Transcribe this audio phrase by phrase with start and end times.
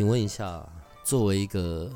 [0.00, 0.66] 请问一下，
[1.04, 1.86] 作为一个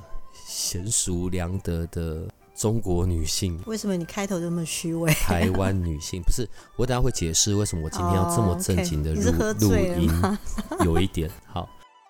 [0.47, 5.11] 娴熟良德的中国女性，为什么你开头这么虚伪？
[5.15, 6.47] 台湾女性 不是
[6.77, 10.11] 我，等下会解释为什么我今天要这么正经的录录音。
[10.85, 11.67] 有一点好，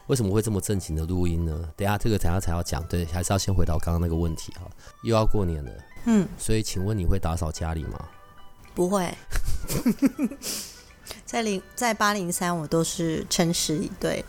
[0.09, 1.71] 为什么会这么正经的录音呢？
[1.77, 4.69] 等下这个等下才要讲，对，还是要先回到刚刚那个问题哈。
[5.05, 5.71] 又要过年了，
[6.07, 8.05] 嗯，所以请问你会打扫家里吗？
[8.75, 9.15] 不会。
[11.35, 14.25] 在零在八零三，我都是诚实以对。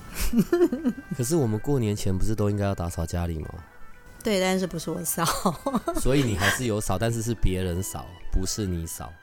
[1.15, 3.49] 可是我们过年前不是都应该要打扫家里吗？
[4.23, 5.23] 对，但是不是我扫。
[6.01, 9.13] 所以你还是有扫，但是是别人扫，不是你扫。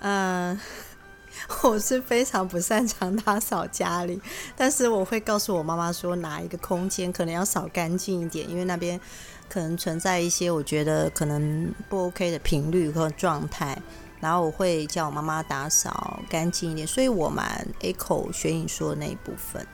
[0.00, 0.58] 嗯，
[1.62, 4.20] 我是非常不擅长打扫家里，
[4.56, 9.00] 但是我会告诉我妈妈说，哪一个空间可能要扫干净一点，因为那边
[9.48, 13.80] 可能存在一些我觉得可能不 OK 的频率和状态。
[14.20, 19.64] 然后我会叫我妈妈打扫干净一点，所以我蛮 echo 学影说的那一部分。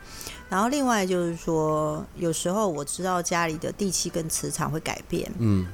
[0.50, 5.66] 然后另外就是说，有时候我知道家里的地气跟磁场会改变，嗯，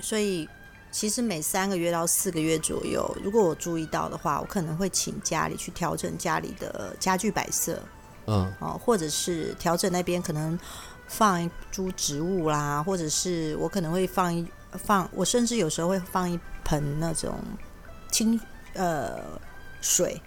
[0.00, 0.48] 所以
[0.92, 7.82] 其实每三个月到四个月左右，如果我注意到的话，我可能会请家里去调整家里的家具摆设，
[8.26, 10.58] 嗯，哦，或者是调整那边可能
[11.08, 16.38] 放一株植物啦，或者是我可能会放一放，我甚至有时候会放一。
[16.66, 17.32] 盆那种
[18.10, 18.38] 清
[18.74, 19.20] 呃
[19.80, 20.20] 水，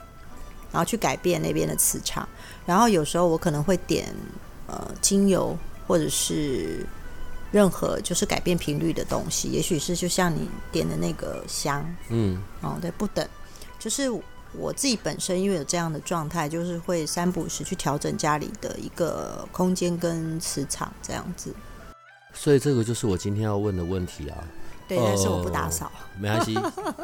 [0.72, 2.28] 然后去改变那边的磁场。
[2.66, 4.16] 然后有时候我可能会点
[4.68, 6.86] 呃精油，或者是
[7.52, 9.50] 任何就是改变频率的东西。
[9.50, 13.28] 也许是就像你点的那个香，嗯，哦对，不等。
[13.78, 14.10] 就是
[14.54, 21.54] 我自己本身因为有这样的状态，就是会三不五时去调整家里的一个空间跟磁场这样子。
[22.34, 24.38] 所以这个就是我今天要问的问题啊。
[24.90, 26.58] 对，但是我不打扫，没关系，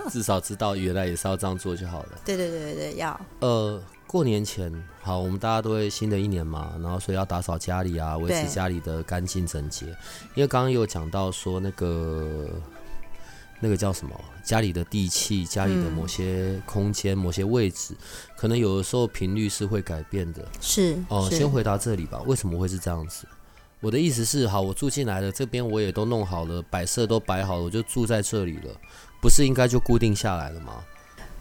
[0.09, 2.09] 至少知道原来也是要这样做就好了。
[2.25, 3.17] 对对对对对，要。
[3.41, 4.73] 呃，过年前，
[5.03, 9.85] 好，我们大家都会新的一年嘛，然后所以要打扫家里啊，维持家里的干净整洁。
[10.33, 12.49] 因为刚刚有讲到说那个
[13.59, 17.93] 那个叫什么，家里的地气，家里的某些空间、某些位置，
[18.35, 20.43] 可能有的时候频率是会改变的。
[20.59, 23.27] 是哦，先回答这里吧，为什么会是这样子？
[23.85, 28.73] 我的意思是，好，我住进来了，这边我也都弄好了，摆设都摆好了，我就住在这里了，
[29.21, 30.83] 不是应该就固定下来了吗？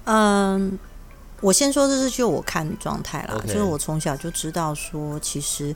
[0.05, 0.79] 嗯，
[1.41, 5.75] 我先说这是就我看状态啦，就是我从小就知道说，其实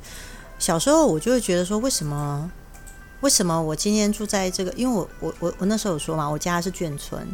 [0.58, 2.50] 小时候我就会觉得说，为什么
[3.22, 4.70] 为什么我今天住在这个？
[4.72, 7.26] 因为我我我我那时候有说嘛，我家是眷村。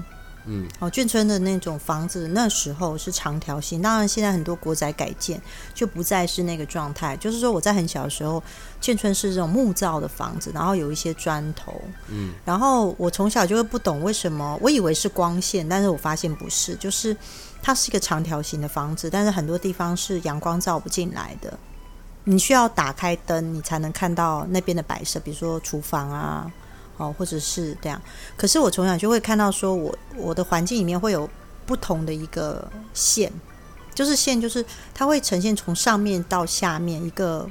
[0.46, 3.80] 嗯，哦，眷村的那种房子，那时候是长条形。
[3.80, 5.40] 当然，现在很多国宅改建
[5.74, 7.16] 就不再是那个状态。
[7.16, 8.42] 就是说，我在很小的时候，
[8.80, 11.80] 眷村是这种木造的房子，然后有一些砖头。
[12.08, 17.16] 嗯，然后我从小就会不懂为什么，我以为是光线，但是我发现不是，就是
[17.62, 21.58] 它是一个长条形的房子，但是很多地方是阳光照不进来的，
[22.24, 26.52] 你需要打开灯，你才能看到那边的摆设，比如说厨房啊。
[26.96, 28.00] 哦，或者是这样，
[28.36, 31.28] 可是我从小就会看到，说我我的环境里面会有
[31.66, 33.32] 不同的一个线，
[33.92, 37.48] 就是线，就是它会呈现从上面到下面一个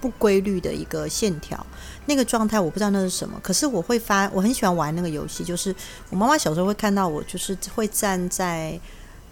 [0.00, 1.66] 不规律的一个线条，
[2.06, 5.74] 那个状态我不知道那是什么，可是我会发，我很喜欢玩那个游戏，就是
[6.08, 8.80] 我妈妈小时候会看到我，就是会站在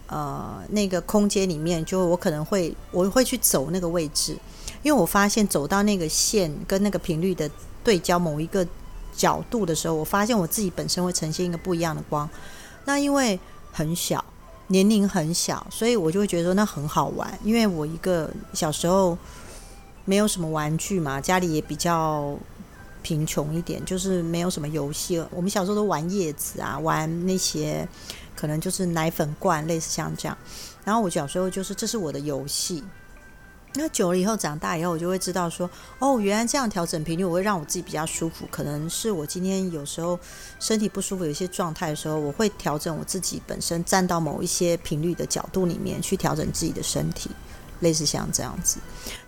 [0.08, 4.36] 呃那个空间里面，就我可能会我会去走那个位置，
[4.82, 7.50] 因为我发现走到那个线跟那个频率的
[7.82, 8.66] 对焦某一个。
[9.16, 12.28] 角度的时候，我发现我自己本身会呈现一个不一样的光。
[12.84, 13.38] 那因为
[13.72, 14.24] 很小，
[14.68, 17.36] 年龄很小，所以我就会觉得说那很好玩。
[17.42, 19.16] 因为我一个小时候
[20.04, 22.36] 没有什么玩具嘛，家里也比较
[23.02, 25.24] 贫穷一点，就是没有什么游戏。
[25.30, 27.88] 我们小时候都玩叶子啊，玩那些
[28.34, 30.36] 可能就是奶粉罐，类似像这样。
[30.84, 32.84] 然后我小时候就是这是我的游戏。
[33.76, 35.68] 那久了以后，长大以后，我就会知道说，
[35.98, 38.46] 哦，原来这样调整频率，我会让我自己比较舒服。
[38.50, 40.18] 可能是我今天有时候
[40.58, 47.30] 身体不舒服，有一些状态的时候，我会调整我自己本身站到某一些频率的角度里面去调整自己的身体，
[47.80, 48.78] 类似像这样子。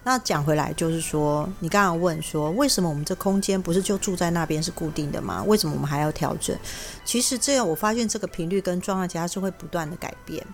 [0.02, 5.44] 那讲回来就是说，你刚刚问说，为什么我们这空间不是就住在那边是固定的吗？
[5.46, 6.56] 为什么我们还要调整？
[7.04, 10.46] 其实这样，我发现这个频率跟状态其实是会不断的改变。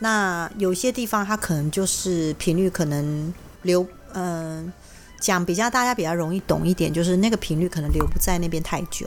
[0.00, 3.32] 那有些地方它可能就是频率可能
[3.62, 4.72] 留，嗯，
[5.20, 9.06] 讲比较大家比较容易懂一点，就是那个频率可能留不在那边太久，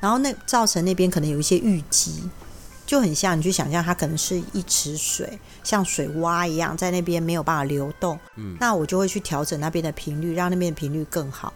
[0.00, 2.22] 然后那造成那边可能有一些淤积。
[2.86, 8.18] 就很像你去想象，它可能是一池水，像水洼一样，在那边没有办法流动。
[8.36, 11.52] 嗯，那我就会去调整那边的频率，让那边的频率更好。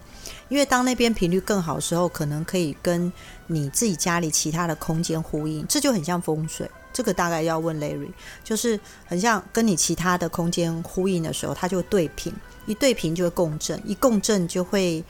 [0.50, 3.10] 因为当那边频率更好的时候，可能可以跟
[3.46, 5.66] 你自己家里其他的空间呼应。
[5.66, 6.70] 这就很像风水。
[6.92, 8.10] 这个大概要问 Larry，
[8.44, 12.32] 就是很像跟你其他的空间呼应的时候，它就对频。
[12.64, 15.02] 一对频就会共振，一共振就会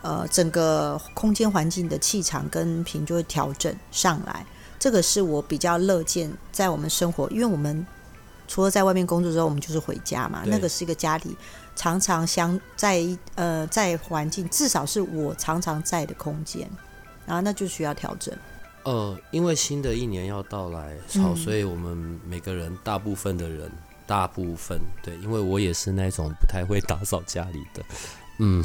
[0.00, 4.46] 呃整个空间环境的气场跟频就会调整上来。
[4.78, 7.86] 这个是我比较乐见在我们生活，因为我们
[8.48, 10.42] 除了在外面工作之后，我们就是回家嘛。
[10.46, 11.36] 那个是一个家里
[11.74, 16.66] 常常相在呃在环境，至少是我常常在的空间，
[17.26, 18.34] 然后那就需要调整。
[18.86, 23.70] 呃，因为新的一年要到来，好，所以我们每个人大部分的人，
[24.06, 27.82] 大部分对，因为我也是那种不太会打扫家里的，
[28.38, 28.64] 嗯，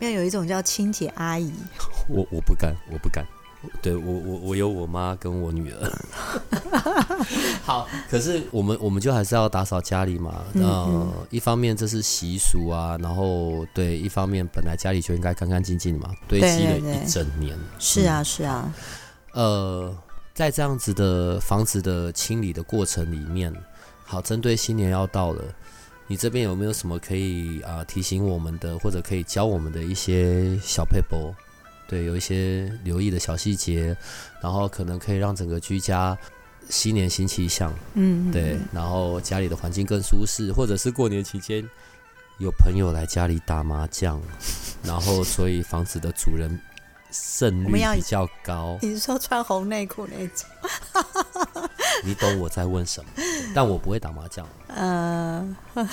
[0.00, 1.52] 要有一种叫清洁阿姨，
[2.08, 3.24] 我我不敢，我不敢。
[3.82, 5.92] 对我我我有我妈跟我女儿，
[7.64, 10.44] 好，可是我们我们就还是要打扫家里嘛。
[10.54, 17.58] 呃，一方面这是习俗啊，然后对，一方面本来家里就应该干干净净的嘛，堆积了一整年。
[17.80, 18.72] 是啊是啊。
[19.38, 19.96] 呃，
[20.34, 23.54] 在这样子的房子的清理的过程里面，
[24.04, 25.44] 好，针对新年要到了，
[26.08, 31.32] 你这边有没有什么可以啊提醒我们的，或者可以教我们的一些小配博？
[31.86, 33.96] 对，有一些留意的小细节，
[34.42, 36.18] 然后可能可以让整个居家
[36.68, 37.72] 新年新气象。
[37.94, 41.64] 嗯，对，然后家里的环境更舒适，或者是过年期间
[42.38, 44.20] 有朋友来家里打麻将，
[44.82, 46.60] 然后所以房子的主人
[47.10, 48.78] 胜率比较高。
[48.82, 50.48] 你是说穿红内裤那种？
[52.04, 53.10] 你懂我在问什么？
[53.54, 54.46] 但我不会打麻将。
[54.68, 55.56] 嗯。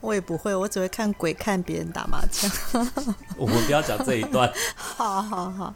[0.00, 2.50] 我也不会，我只会看鬼看别人打麻将。
[3.38, 4.52] 我们不要讲这一段。
[4.74, 5.74] 好好好，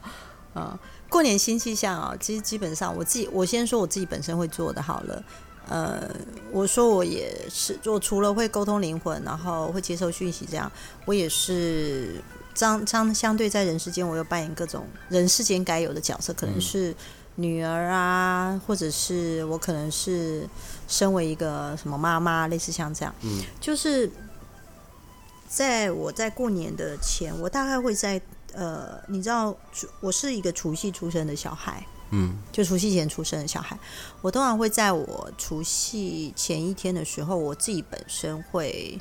[0.53, 0.77] 啊，
[1.09, 5.23] 过年新气象啊，其实基本上我自己，我先说我自己本身会做的好了。
[5.69, 6.11] 呃，
[6.51, 10.71] 我说我也是，我除了会沟通灵魂，然后会接受讯息，这样
[11.05, 12.21] 我也是
[12.57, 16.93] 相相相对在人世间，我又扮演各种人世间该有的角色，可能是
[17.37, 20.49] 女儿啊，或者是我可能是。
[20.89, 24.09] 身为一个什么妈妈，类似像这样，嗯，就是
[25.49, 28.21] 在我在过年的前，我大概会在
[28.53, 29.53] 呃，你知道，
[29.99, 33.77] 我是一个除夕出生的小孩，嗯，就除夕前出生的小孩，
[34.23, 39.01] 我通常会在我除夕前一天的时候，我自己本身会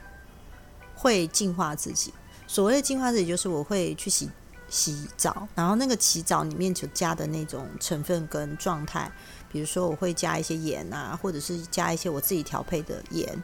[0.96, 2.12] 会净化自己。
[2.48, 4.30] 所谓的净化自己，就是我会去洗
[4.70, 9.12] 洗澡，然后那个洗澡里面就加的那种成分跟状态。
[9.52, 13.42] 比如说，我会加一些盐啊，或者是加一些我自己调配的盐，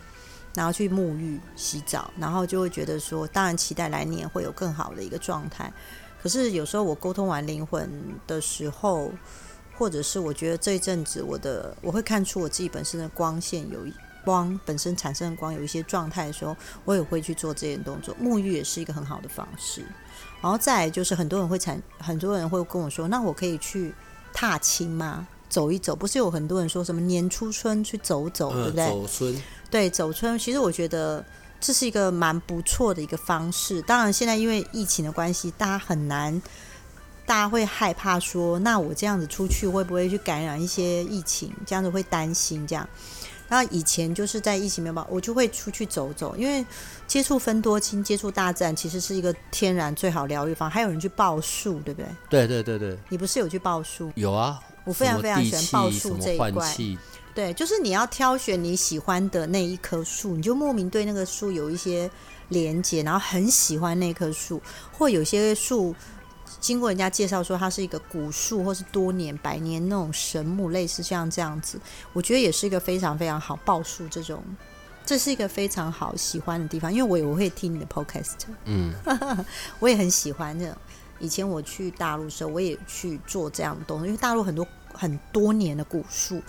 [0.53, 5.71] 然后去沐浴、洗澡，然后就会觉得说，当然期待来年会有更好的一个状态。
[6.21, 7.89] 可是有时候我沟通完灵魂
[8.27, 9.11] 的时候，
[9.77, 13.85] 或者是我觉得这一阵子我的，我会看出我自己本身的光线有
[14.23, 18.15] 光本身产生的光有一些状态的时候，我也会去做这些动作。
[18.21, 19.83] 沐浴也是一个很好的方式。
[20.41, 23.93] 然后再就是很多人会产，很多人会跟我说，那我可以去
[24.33, 25.27] 踏青吗？
[25.49, 28.87] 走一走，不是有很多人说什么年初春去走走，对不对？
[28.87, 30.39] 走春，对，走春。
[30.39, 31.23] 其实我觉得
[31.59, 33.81] 这是一个蛮不错的一个方式。
[33.81, 36.41] 当然，现在因为疫情的关系，大家很难，
[37.25, 41.53] 大家会害怕说，那我这样子出去会不会去感染一些疫情？
[41.65, 42.87] 这样子会担心这样。
[43.51, 46.65] 然后以前就是在疫情没有办法，我就会出去走走，因为
[47.05, 50.69] 接触分多亲，接触大自然，其实是一个天然最好疗愈方。
[50.69, 52.07] 还有人去报数，对不对？
[52.29, 52.97] 对对对对。
[53.09, 54.09] 你不是有去报数？
[54.15, 54.57] 有啊。
[54.85, 56.75] 我非常非常喜欢报数这一块，
[57.35, 62.09] 对，就是你要挑选你喜欢的那一棵树，你就莫名对那个树有一些
[62.49, 64.59] 连接，然后很喜欢那棵树，
[64.91, 65.93] 或有些树
[66.59, 71.79] 经过人家介绍说它是一个古树，或是多年百年那种神木，类似像这样子，
[72.13, 74.43] 我觉得也是一个非常非常好报数这种，
[75.05, 78.33] 这是一个非常好喜欢的地方，因为我也我会听你的 podcast，
[78.65, 78.93] 嗯，
[79.79, 80.75] 我也很喜欢这种。
[81.19, 86.41] 以前我去大陆时候，我也去做这样的东西，因为大陆很多很多年的古树，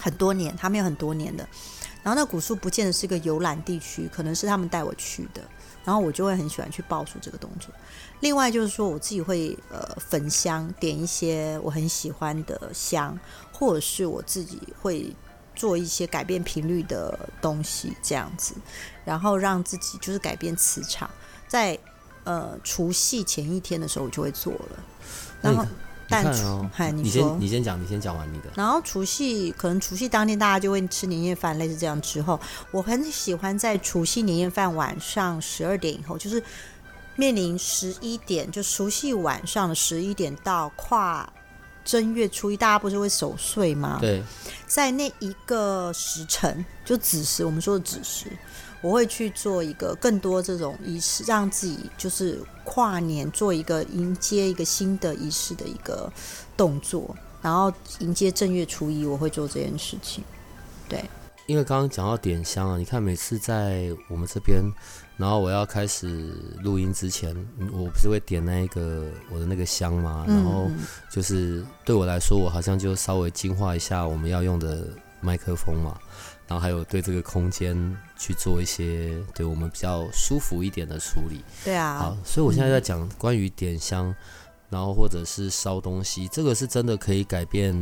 [0.00, 1.46] 很多年，他们有很多年的。
[2.02, 5.42] 然后那古树不见得是个游览地区，可能是他们带我去的。
[5.84, 7.70] 然后我就会很喜欢去报数这个动作。
[8.20, 13.18] 另外就是说，我自己会呃焚香，点一些我很喜欢的香，
[13.52, 15.14] 或者是我自己会
[15.54, 18.54] 做一些改变频率的东西，这样子，
[19.04, 21.10] 然后让自己就是改变磁场，
[21.48, 21.78] 在。
[22.22, 24.84] 呃，除夕前一天的时候，我就会做了。
[25.40, 25.66] 然后，
[26.06, 28.44] 但哦，你先你先讲，你先讲完你的。
[28.54, 32.38] 然后除夕可能除夕当天大家就会吃年夜饭，类似这样之后，
[32.72, 36.40] 我很喜欢在除夕年夜饭晚上十二点以后，就是
[37.20, 41.30] 面临十一点，就除夕晚上的十一点到跨
[41.84, 43.98] 正月初一，大家不是会守岁吗？
[44.00, 44.22] 对，
[44.66, 48.26] 在那一个时辰，就子时，我们说的子时。
[48.82, 56.10] 我会去做一个更多这种仪式，让自己就是跨年做一个迎接一个新的仪式的一个
[56.56, 60.24] 动作，然后迎接正月初一，我会做这件事情。
[60.88, 61.04] 对，
[61.44, 64.62] 因为刚刚讲到点香啊，你看每次在我们这边，
[65.20, 67.36] 然后我要开始录音之前，
[67.72, 70.24] 我不是会点那一个我的那个香吗？
[70.26, 70.66] 然后
[71.10, 74.88] 就是对我来说，我好像就稍微净化一下我们要用的
[75.20, 75.98] 麦克风嘛。
[76.48, 77.76] 然后还有对这个空间
[78.18, 81.44] 去做一些对我们比较舒服一点的处理。
[81.66, 81.98] 对啊。
[81.98, 84.12] 好，所以我现在在讲关于点香，
[84.70, 87.72] 然后或者是烧东西，这个是真的可以改变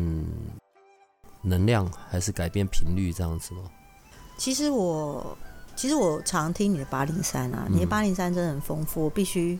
[1.41, 3.61] 能量，还是改变频率这样子吗？
[4.37, 5.39] 其实我
[5.79, 9.57] 其实我常听你的八零三啊，你的八零三真的很丰富，我必须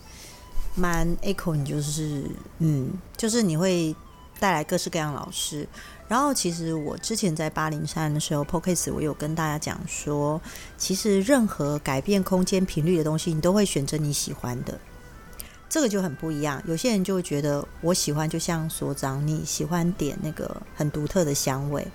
[0.75, 3.95] 蛮 echo 你就是嗯，就是你会
[4.37, 5.65] 带来各式各样老师。
[6.09, 10.41] 然后，其实我之前在八零三的时候 p o c a s t 我有跟大家讲说，
[10.77, 14.77] 其实任何改变空间频率的东西，你都会选择你喜欢的，
[15.69, 16.61] 这个就很不一样。
[16.65, 21.87] 有些人就会觉得我喜欢，就像所长你喜欢点那个很独特的香味，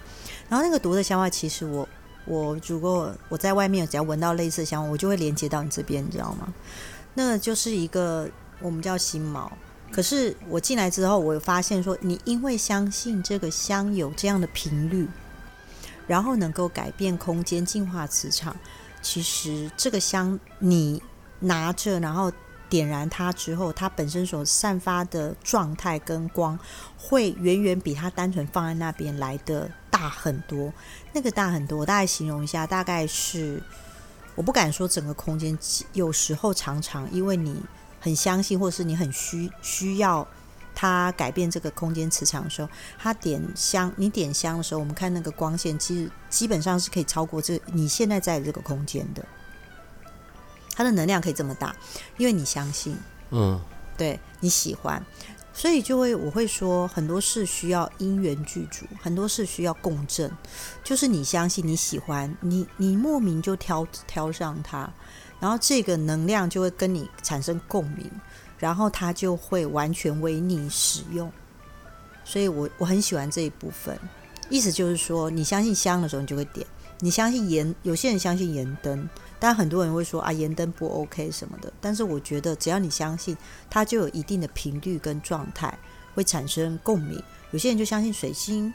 [0.49, 1.87] 然后那个独特香味，其实我
[2.27, 6.53] 我如果我在外面只要闻到类似香，我就会连接到你这边，你知道吗？
[7.15, 8.29] 那就是一个
[8.61, 9.49] 我们叫心锚。
[9.93, 15.09] 可是我进来之后，我发现说，你因为相信这个香有这样的频率，
[16.07, 18.57] 然后能够改变空间、净化磁场。
[19.01, 21.01] 其实这个香你
[21.39, 22.33] 拿着，然后
[22.69, 26.59] 点燃它之后，它本身所散发的状态跟光，
[26.99, 29.71] 会远远比它单纯放在那边来的
[30.05, 30.73] 大很多。
[31.13, 33.63] 那个大很多，我大概形容一下，大概是
[34.35, 35.59] 我不敢说整个空间，
[35.93, 37.63] 有时候常常因为你。
[38.01, 40.29] 很相信，或者是你很需需要
[40.75, 42.69] 它改变这个空间磁场的时候，
[42.99, 49.25] 它点香，你点香的时候，我们看那个光线，其实基本上是可以超过这你现在在这个空间的，
[50.75, 51.75] 它的能量可以这么大，
[52.19, 52.95] 因为你相信，
[53.31, 53.59] 嗯，
[53.97, 55.03] 对你喜欢，
[55.57, 60.31] 所以就会我会说很多事需要因缘具足，很多事需要共振，
[60.83, 64.93] 就是你相信你喜欢，你你莫名就挑挑上它。
[65.41, 68.11] 然后这个能量就会跟你产生共鸣，
[68.59, 71.31] 然后它就会完全为你使用。
[72.25, 73.99] 所以我我很喜欢这一部分。
[74.49, 76.67] 意思就是说，你相信香的时候，你就会点；
[77.01, 79.09] 你相信盐，有些人相信盐灯，
[79.45, 81.71] 但很多人会说啊，盐灯不 OK 什么的。
[81.79, 83.37] 但是我觉得，只要你相信，
[83.69, 85.79] 它就有一定的频率跟状态
[86.15, 87.23] 会产生共鸣。
[87.51, 88.73] 有些人就相信水星，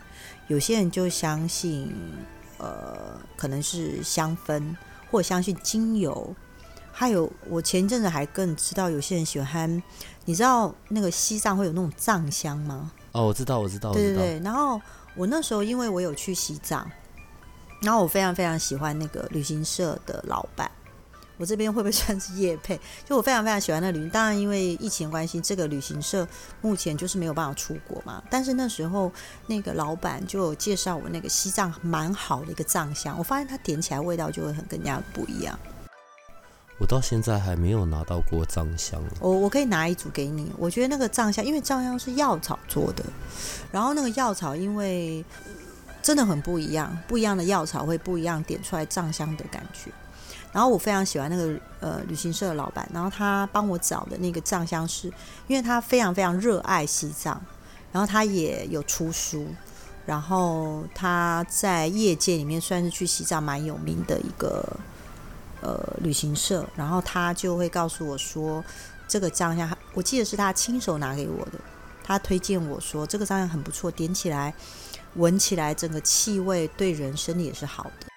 [0.48, 1.92] 有些人就相信
[2.60, 4.76] 呃，可能是香氛，
[5.10, 6.36] 或相信精油。
[6.92, 9.82] 还有，我前一阵子还更知道有些人喜欢，
[10.26, 12.92] 你知道那个西藏会有那种藏香吗？
[13.14, 14.40] 哦，我知道，我知道，对对对。
[14.42, 14.80] 然后
[15.16, 16.88] 我那时候因为我有去西藏，
[17.82, 20.70] 然后我非常非常喜欢那个旅行社的老板。
[21.38, 22.78] 我这边会不会算是叶配？
[23.06, 26.28] 就我非常非常喜欢那旅行，当然因为疫情关系，这个旅行社
[26.60, 28.22] 目前就是没有办法出国嘛。
[28.30, 29.10] 但是那时候
[29.48, 35.58] 那个老板就有介绍我那个西藏蛮好的一个藏香，我发现它点起来味道就会很更加不一样。
[36.78, 39.02] 我到现在还没有拿到过藏香。
[39.22, 40.52] 我我可以拿一组给你。
[40.58, 43.06] 我觉得那个藏香，因为藏香是药草做的，
[43.72, 45.24] 然后那个药草因为
[46.10, 49.92] 真的很不一样，不一样的药草会不一样点出来藏香的感觉。
[50.52, 55.08] 然后我非常喜欢那个呃旅行社的老板，然后他帮我找的那个藏香是，
[55.46, 57.40] 因为他非常非常热爱西藏，
[57.92, 59.46] 然后他也有出书，
[60.08, 64.66] 然后他在业界里面算是去西藏蛮有名的一个。
[65.62, 68.64] 呃，旅行社，然后他就会告诉我说，
[69.10, 71.60] 这个藏香，我记得是他亲手拿给我的。
[72.02, 74.54] 他推荐我说，这个藏香很不错，点起来、
[75.16, 78.08] 闻起来，整个气味对人身体也是好的。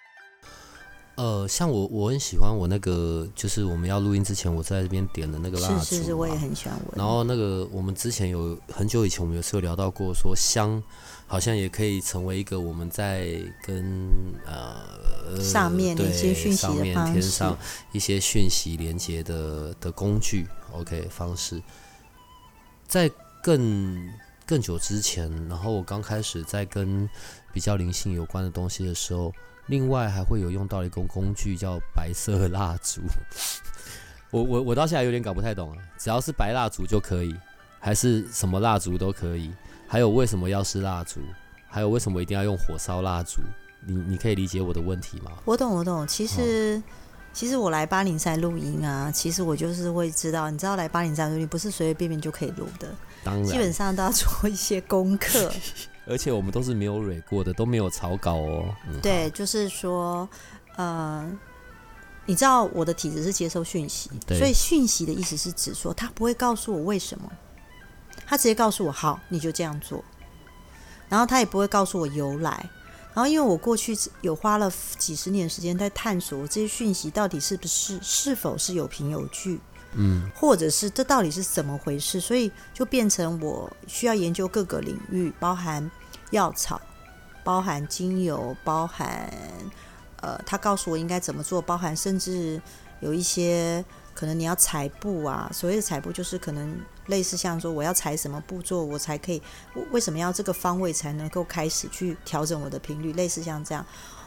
[1.14, 5.84] 呃，像我，我很喜欢我那个，就是我们要录音之前，我在这边点的那个蜡烛。
[5.84, 6.88] 是是是，我也很喜欢闻。
[6.96, 10.82] 然后那个，我们之前有很久以前，我们有时候聊到过，说香
[11.26, 14.08] 好像也可以成为一个我们在跟
[14.46, 17.58] 呃上面一些讯息的方式，上
[17.92, 20.46] 一些讯息连接的的工具。
[20.72, 21.62] OK，方式。
[22.88, 23.10] 在
[23.42, 24.08] 更
[24.52, 27.08] 更久之前，然后我刚开始在跟
[27.54, 29.32] 比较灵性有关的东西的时候。
[29.68, 33.00] 另外还会有用到一个工具叫白色蜡烛，
[34.30, 37.34] 我我我到现在有点搞不太懂啊，只要是白蜡烛就可以，
[37.78, 39.52] 还是什么蜡烛都可以？
[39.86, 41.20] 还有为什么要是蜡烛？
[41.68, 43.40] 还有为什么一定要用火烧蜡烛？
[43.86, 45.30] 你你可以理解我的问题吗？
[45.44, 46.04] 我懂，我懂。
[46.08, 46.82] 其实，
[47.32, 52.92] 其实我来八零三录音啊，其实我就是会知道，你知道来八零三录音不是随随便便就可以录的，
[53.24, 55.52] 当然，基本上都要做一些功课。
[56.04, 58.74] 而且我们都是没有蕊过的，都没有草稿哦。
[59.00, 60.28] 对，就是说，
[60.76, 61.30] 呃，
[62.26, 67.30] 你知道我的体质是接受讯息，所以讯息的意思是指说，他不会告诉我为什么，
[68.26, 70.04] 他直接告诉我好，你就这样做，
[71.08, 72.68] 然后他也不会告诉我由来。
[73.14, 79.60] 然后，因为我过去有花了几十年时间在探索这些讯息到底是不是是否是有凭有据，
[79.94, 85.90] 嗯，或者是这到底是怎么回事，所以就变成我需要研究各个领域，包含
[86.30, 86.80] 药草，
[87.44, 89.32] 包含精油，包含
[90.20, 92.60] 呃，他告诉我应该怎么做，包含甚至
[93.00, 93.84] 有一些。
[94.14, 99.40] 可能你要裁布啊，所谓的裁布就是可能类似像说我要裁什么步骤，我才可以，
[99.90, 103.14] 为什么要这个方位才能够开始去调整我的频率？
[103.14, 103.84] 类似像这样，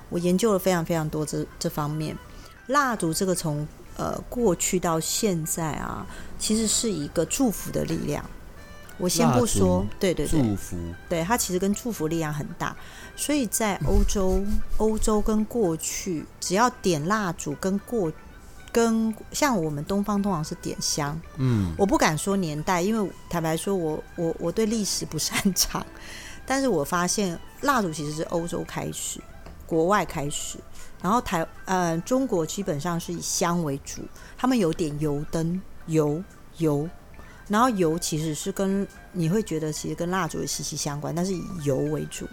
[0.09, 2.17] 我研究了非常非常多这这方面。
[2.65, 3.65] 蜡烛这个从
[3.97, 6.05] 呃过去到现在啊，
[6.37, 8.23] 其实是一个祝福的力量。
[8.97, 10.77] 我先不说，对对对，祝福，
[11.09, 12.75] 对它其实跟祝福力量很大。
[13.15, 14.41] 所以在欧洲，
[14.77, 18.11] 欧洲跟过去只要点蜡烛跟过。
[18.71, 25.85] 跟像我们东方通常是点香，嗯，我不敢说年代，因为坦白说，我我我对历史不擅长，
[26.45, 29.21] 但是我发现蜡烛其实是欧洲开始，
[29.65, 30.57] 国外开始，
[31.01, 34.01] 然后台呃中国基本上是以香为主，
[34.37, 36.23] 他们有点油灯油
[36.57, 36.89] 油，
[37.47, 42.27] 然后油其实是跟你会觉得其实跟蜡烛息息相关，但是以油为主。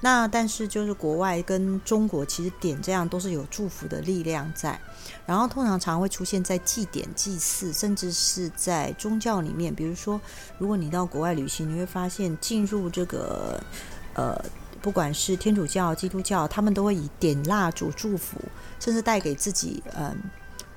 [0.00, 4.78] 那但是就是国外跟中国其实点这样都是有祝福的力量在，
[5.24, 9.74] 然后通常常会出现在祭典、祭祀，甚至是在宗教里面。
[9.74, 10.20] 比如说，
[10.58, 13.58] 如果你到国外旅行，你会发现进入这个
[14.12, 14.38] 呃，
[14.86, 18.40] 不管是天主教、基督教，他们都会以点蜡烛祝福，
[18.78, 20.16] 甚至带给自己嗯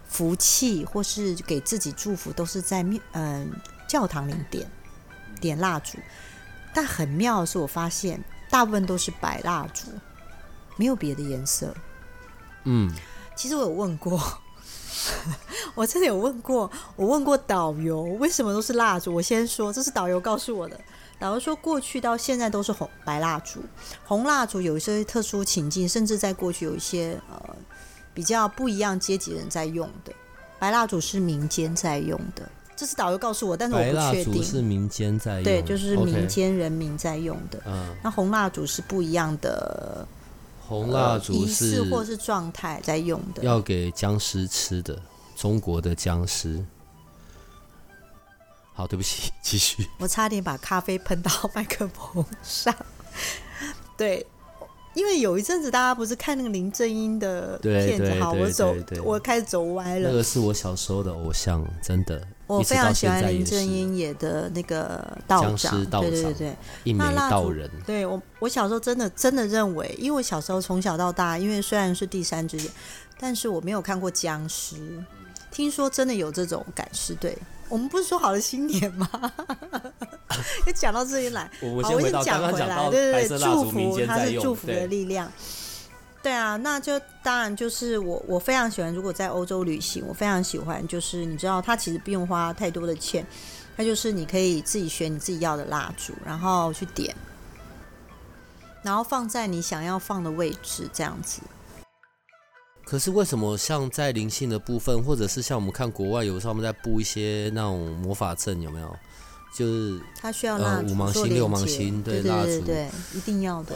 [0.08, 3.52] 福气，或是给自己祝福，都是在庙嗯
[3.88, 4.68] 教堂里点
[5.40, 6.00] 点蜡烛。
[6.74, 8.20] 但很妙的是，我发现。
[8.50, 9.86] 大部分都是白蜡烛，
[10.76, 11.72] 没有别的颜色。
[12.64, 12.92] 嗯，
[13.36, 14.20] 其实我有问过，
[15.76, 19.14] 我真的有问过，我问过导游为什么都是蜡烛。
[19.14, 20.82] 我先说，这是导游告诉我的。
[21.20, 23.60] 导游说，过去到现在都是红白蜡烛，
[24.06, 27.56] 红蜡烛有一些特殊情境，甚至在过去有一些呃
[28.14, 30.14] 比较不一样阶级人在用的，
[30.58, 32.50] 白蜡烛是民间在用的。
[32.78, 34.42] 这是导游告诉我，但是我不确定。
[34.42, 37.62] 是民间在用，对，就是民间人民在用的。
[37.66, 40.08] 嗯，那红蜡烛是不一样的，
[40.66, 44.98] 红蜡烛是或是状态在用的，要给僵尸吃的，
[45.36, 46.64] 中国的僵尸。
[48.80, 49.86] 好，对不起， 继续。
[49.98, 52.74] 我差点把咖啡喷到麦克风上。
[53.98, 54.26] 对。
[54.96, 60.10] 因为有一阵子大家不是看那个林正英的片子，好，我走，我开始走歪了。
[60.10, 62.20] 那个是我小时候的偶像，真的。
[62.48, 67.70] 我非常喜欢林正英演的那个道长，对对对对，一眉道人。
[67.86, 72.70] 对我，我小时候真的真的认为，因为我小时候从小到大，因为虽然是第三只眼，
[73.20, 74.76] 但是我没有看过僵尸。
[75.52, 77.38] 听说真的有这种赶尸队。
[77.70, 79.08] 我们不是说好了新年吗？
[80.68, 85.32] 又讲到这里来， 我先回到讲回来，对对对，祝福它是祝福的力量。
[86.22, 93.26] 对啊，那就当然就是我我非常喜欢，如果在欧洲旅行，我非常喜欢，就是你知道，它其实不用花太多的钱，
[93.78, 97.16] 它就是你可以自己选你自己要的蜡烛，然后去点，
[98.84, 101.42] 然后放在你想要放的位置，这样子。
[102.90, 108.98] 可是为什么像在灵性的部分，或者是像我们看国外，有时候他们在布一些那种魔法阵，有没有？
[109.56, 113.76] 就是他需要蜡五芒星、六芒星，对蜡烛，对，一定要的。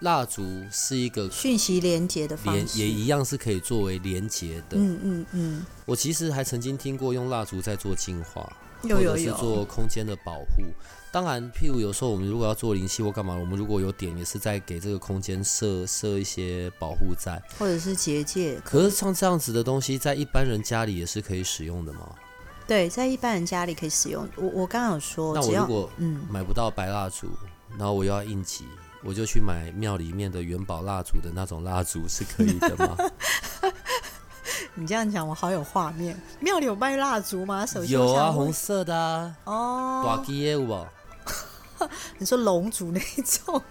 [0.00, 4.78] 蜡烛是一个讯息连接的方式，也一样是可以作为连接的。
[4.78, 5.66] 嗯嗯嗯。
[5.84, 10.64] 我其实还曾经听过用蜡烛在做净化，或者是做空间的保护。
[11.14, 18.60] 当然，譬如有时候我们如果要做灵气或干嘛，我们如果有点，也是在给这个空间设设一些保护在，或者是结界。
[18.64, 22.00] 可是像这样子的东西，在一般人家里也是可以使用的吗？
[22.66, 24.28] 对，在一般人家里可以使用。
[24.34, 27.28] 我我刚刚有说，那我如果嗯买不到白蜡烛，
[27.78, 28.64] 然后我又要应急，
[29.04, 32.96] 我就去买庙里面的元宝蜡烛的那种蜡烛，是可以的吗？
[34.74, 36.20] 你这样讲，我好有画面。
[36.40, 37.64] 庙里有卖蜡烛吗？
[37.64, 39.36] 手有啊，红色的啊。
[39.44, 40.66] 哦，大基耶有
[42.18, 43.62] 你说龙族那一种，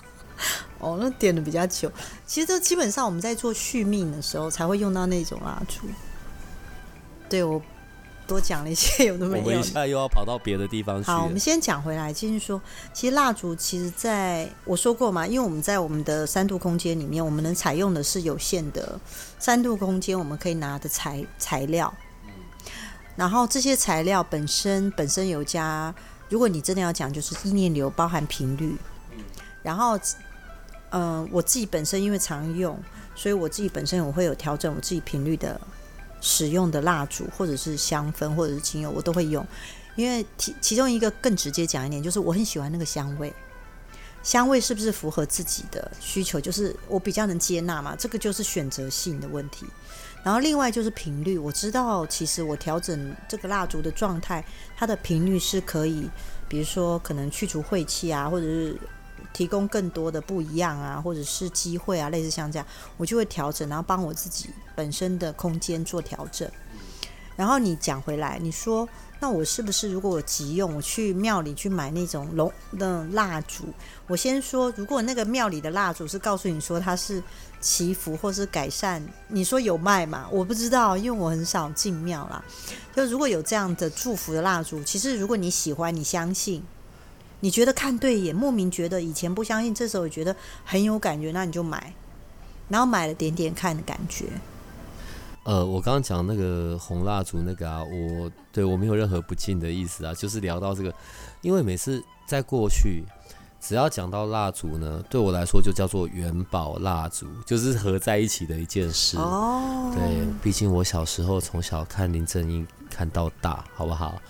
[0.78, 1.90] 哦，那点的比较久。
[2.26, 5.86] 其实这基本上我们在做续命的时候才会用到那种蜡烛。
[7.28, 7.62] 对我，
[8.26, 9.44] 多讲了一些有的没有。
[9.44, 11.10] 我们一下又要跑到别的地方去。
[11.10, 12.60] 好，我们先讲回来，继续说。
[12.92, 18.98] 其实蜡烛，其实在我说过嘛，因为我们在我们的三度空间里面，我们能采用的是有限的
[19.38, 21.92] 三度空间，我们可以拿的材材料。
[23.16, 25.94] 然后这些材料本身本身有加，
[26.30, 28.74] 如果你真的要讲，就是意念流包含频率。
[29.62, 29.98] 然后，
[30.90, 32.82] 嗯，我自己本身因为常用，
[33.14, 35.60] 所以我自己本身我会有调整我自己频率的
[36.20, 39.46] 使用的蜡烛，或者是香氛，或者是精油，我都会用。
[39.96, 43.30] 因为其其中一个更直接讲一点，就是我很喜欢那个香味，
[44.22, 46.40] 香味是不是符合自己的需求？
[46.40, 49.66] 就是我比较能接纳嘛，这个就是选择性的问题。
[50.22, 54.44] 然后另外就是频率，我知道其实我调整这个蜡烛的状态，
[54.76, 56.08] 它的频率是可以，
[56.48, 58.78] 比如说可能去除晦气啊，或者是
[59.32, 66.50] 提供更多的不一样啊，或者是机会啊，类似像这样，我就会调整，然后帮我自己本身的空间做调整。
[67.36, 68.88] 然后你讲回来，你说。
[69.22, 73.64] 那我是不是如果我急用，我去庙里去买那种龙的蜡烛？
[74.06, 77.22] 我先说，如果那个庙里的蜡烛是告诉你说它是
[77.60, 80.26] 祈福或是改善，你说有卖吗？
[80.32, 82.42] 我不知道，因为我很少进庙啦。
[82.96, 86.62] 就如果有这样的祝福的蜡烛，其实如果你喜欢，你相信，
[87.40, 91.92] 你觉得看对眼，莫名觉得以前不相信，这时候觉得很有感觉，那你就买，
[92.68, 94.24] 然后买了点点看的感觉。
[95.42, 100.94] 呃，我刚刚讲那个红蜡烛那个啊，我对我没有任何不敬的意思啊，就是聊到这个，
[101.40, 103.02] 因为每次在过去，
[103.58, 109.16] 只要讲到蜡烛呢，对我来说就叫做元宝蜡烛，就是合在一起的一件事。
[109.16, 114.20] 哦，对，毕竟我小时候从小看林正英看到大，好不好？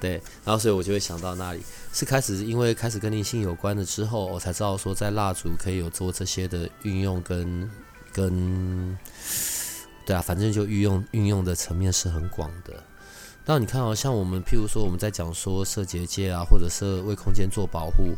[0.00, 0.12] 对，
[0.44, 7.70] 然后所以我就会想到那里是开始，因为开始跟灵性有关的之后，我才知道说在蜡烛可以有做这些的运用跟
[8.12, 8.96] 跟。
[10.06, 12.74] 对啊，反正就运用运用的层面是很广的。
[13.46, 18.14] 那你看哦，像我们譬如说我们在讲说设结界啊，或者是为空间做保护，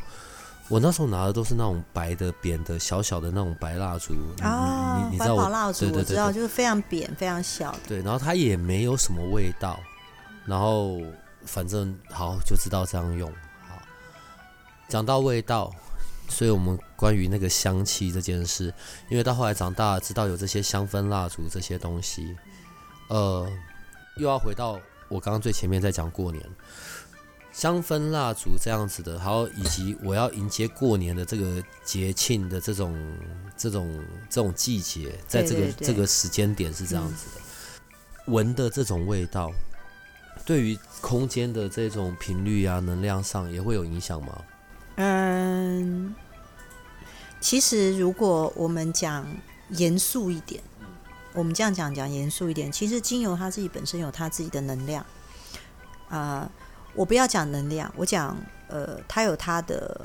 [0.68, 7.75] 我那时候拿的都是那种白的扁的小小的那种白蜡烛啊，你知道我蜡烛我知道，就是非常扁非常小。
[7.88, 9.79] 对，然后它也没有什么味道，
[10.44, 11.01] 然后
[11.44, 13.29] 反正好就知道这样用。
[13.68, 13.79] 好，
[14.88, 15.72] 讲到味道。
[16.28, 18.72] 所以，我们关于那个香气这件事，
[19.08, 22.36] 因为到后来长大，知道有这些香氛蜡烛这些东西，
[23.08, 23.48] 呃，
[24.16, 26.44] 又要回到我刚刚最前面在讲过年，
[27.52, 32.94] 香氛蜡烛这样子的，还有以及我要迎接过年的这个节庆的这种、
[33.56, 39.50] 这种、这种季节，在这个这个时间点是这样子的，闻的这种味道，
[40.44, 44.42] 对于空间的这种频率啊、能量上也会有影响吗？
[44.96, 46.14] 嗯，
[47.40, 49.26] 其实如果我们讲
[49.70, 50.62] 严肃一点，
[51.35, 55.04] 我们这样讲讲严肃一点，其实精油它自己本身有它自己的能量。
[56.09, 56.48] 啊，
[56.94, 58.35] 我不要讲能量，我讲
[58.68, 60.00] 呃，它有它的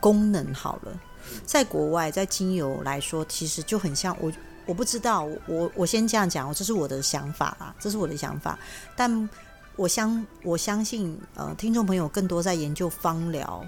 [0.00, 0.52] 功能。
[0.52, 1.00] 好了，
[1.46, 4.32] 在国外，在精油来说，其实就很像我，
[4.66, 8.58] 我不知道，我我先这样讲，这是我的想法啦，这是我的想法。
[8.96, 9.28] 但
[9.76, 13.64] 我相我相信，呃，听众朋友更多在研究芳疗。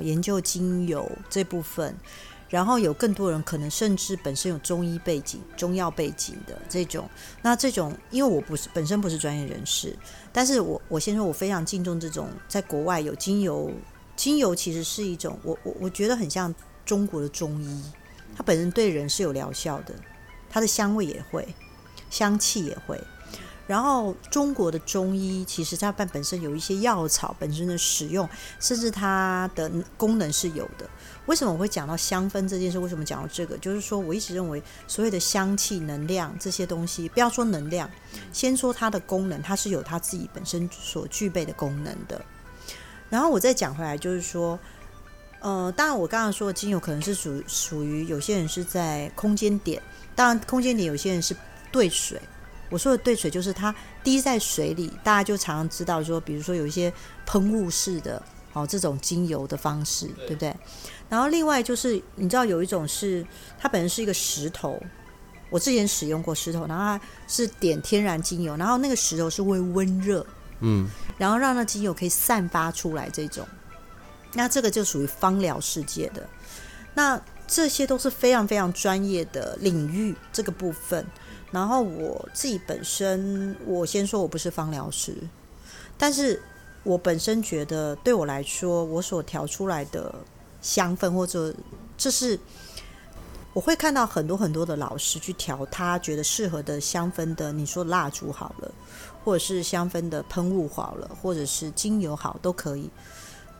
[0.00, 1.94] 研究精油这部分，
[2.48, 7.08] 然后有更多人可能甚至本身有中医背景、中药背景的这种，
[7.42, 9.96] 那这种因为我不是本身不是专业人士，
[10.32, 13.70] 但是我我先说，我非常敬重这种在国外有精油，
[14.14, 17.82] 精油其实是一种，我我我觉得很像中国的中医，
[18.36, 19.94] 它本身对人是有疗效的，
[20.48, 21.54] 它的香味也会，
[22.10, 23.00] 香气也会。
[23.66, 30.88] 然后中国的中医其实它本本身有一些药草本身的使用，甚至它的功能是有的。
[31.26, 32.78] 为什么我会讲到香氛这件事？
[32.80, 33.56] 为什么讲到这个？
[33.58, 37.88] 就是说我一直认为所有的香气、能量这些东西，不要说能量，
[38.32, 42.20] 先说它的功能，它是有它自己本身所具备的功能的。
[43.08, 44.58] 然后我再讲回来，就是说，
[45.40, 49.80] 呃，当然我刚刚说的精油可能是属属于有些人是在空间点，
[50.16, 51.36] 当然空间点有些人是
[51.70, 52.20] 兑水。
[52.72, 56.90] 我说的兑水就是它滴在水里，大家就常常知道说，比如说有一些
[57.26, 58.20] 喷雾式的
[58.54, 60.56] 哦，这种精油的方式，对不对？
[61.10, 63.24] 然后另外就是你知道有一种是
[63.58, 64.82] 它本身是一个石头，
[65.50, 70.26] 我之前使用过石头，然后它是点天然精油，然后那个石头是会温热，
[70.60, 73.46] 嗯，然后让那精油可以散发出来，这种，
[74.32, 76.26] 那这个就属于芳疗世界的，
[76.94, 81.06] 那这些都是非常非常专业的领域这个部分。
[81.52, 85.14] 然后我自己本身，我先说我不是芳疗师，
[85.96, 86.42] 但是
[86.82, 90.12] 我本身觉得对我来说，我所调出来的
[90.60, 91.54] 香氛或者
[91.96, 92.40] 这是
[93.52, 98.72] 我会看到很多很多的老师去调他觉得适合的香氛的，你说蜡烛好了，
[99.22, 102.90] 或者是香氛的喷雾好了，或者是精油好都可以。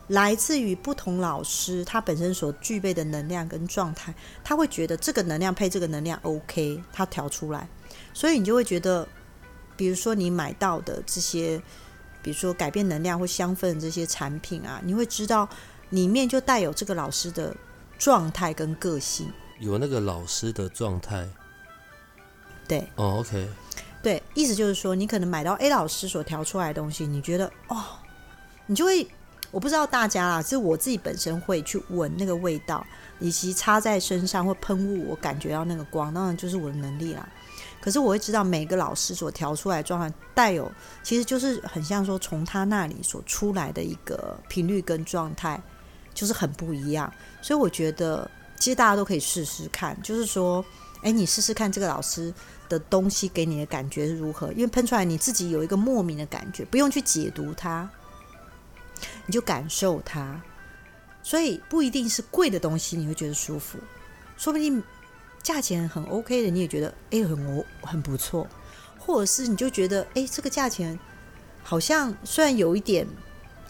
[0.07, 7.69] 来自于不同老师他本身所具备的能量跟状态，他会觉得这个能量配这个能量 OK，他调出来，
[8.13, 9.07] 所以你就会觉得，
[9.75, 11.61] 比如说你买到的这些，
[12.21, 15.49] 比如说改变能量或香氛这些产品啊，你会知道
[15.89, 17.55] 里面就带有这个老师的
[17.97, 19.31] 状态跟个性。
[19.59, 21.27] 有那个老师的状态，
[22.67, 23.47] 对，哦，OK，
[24.01, 27.81] 对，意思就是说，你可能买到 A 老师所调出来的东西，你觉得哦，
[28.65, 29.07] 你就会，
[29.51, 32.85] 我不知道大家啦，是我自己本身会去闻那个味道，
[33.19, 37.27] 以及擦在身上或喷雾，我感觉到那个光，当然就是我的能力啦。
[37.83, 40.71] 可是我会知道每个老师所调出来的状态带有，
[41.03, 45.61] 其实就是很像说从他那里所出来的一个频率跟状态，
[46.13, 48.29] 就是很不一样，所以我觉得。
[48.55, 50.63] 其实大家都可以试试看，就是说，
[51.01, 52.33] 哎，你试试看这个老师
[52.69, 54.53] 的东西给你的感觉是如何？
[54.53, 57.89] 因为喷出来你自己有一个莫名的感觉，不用去解读它，
[59.25, 60.41] 你就感受它。
[61.23, 63.77] 所以不一定是贵的东西你会觉得舒服，
[64.37, 64.81] 说不定
[65.43, 68.47] 价钱很 OK 的你也觉得哎很很不错，
[68.97, 70.97] 或者是你就觉得哎这个价钱
[71.61, 73.05] 好像虽然有一点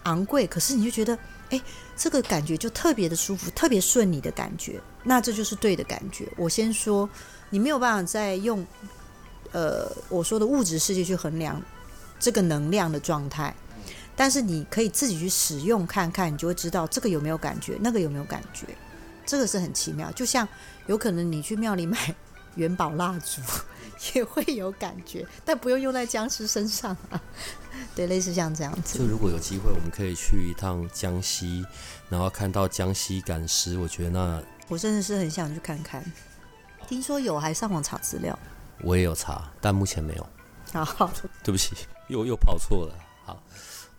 [0.04, 1.18] 昂贵，可是你就觉得。
[1.50, 1.60] 哎，
[1.94, 6.26] 这个感觉就特别的舒服，特别顺你的感觉，那这就是对的感觉。
[6.38, 7.08] 我先说，
[7.50, 8.66] 你没有办法再用
[9.52, 11.62] 呃我说的物质世界去衡量
[12.18, 13.54] 这个能量的状态，
[14.16, 18.66] 但是你可以自己去使用看看，你就会知道这个有没有感觉，那个有没有感觉，
[19.26, 20.10] 这个是很奇妙。
[20.12, 20.46] 就像
[20.86, 22.14] 有可能你去庙里买
[22.56, 23.40] 元宝蜡烛。
[24.14, 27.22] 也会有感觉，但不用用在僵尸身上啊。
[27.94, 28.98] 对，类似像这样子。
[28.98, 31.64] 就如果有机会，我们可以去一趟江西，
[32.10, 36.04] 然后看到江西赶尸，我觉得那我真的是很想去看看。
[36.86, 38.38] 听说有，还上网查资料。
[38.82, 40.84] 我也有查，但目前没有。
[40.84, 41.10] 好，
[41.42, 41.74] 对不起，
[42.08, 42.94] 又又跑错了。
[43.24, 43.42] 好，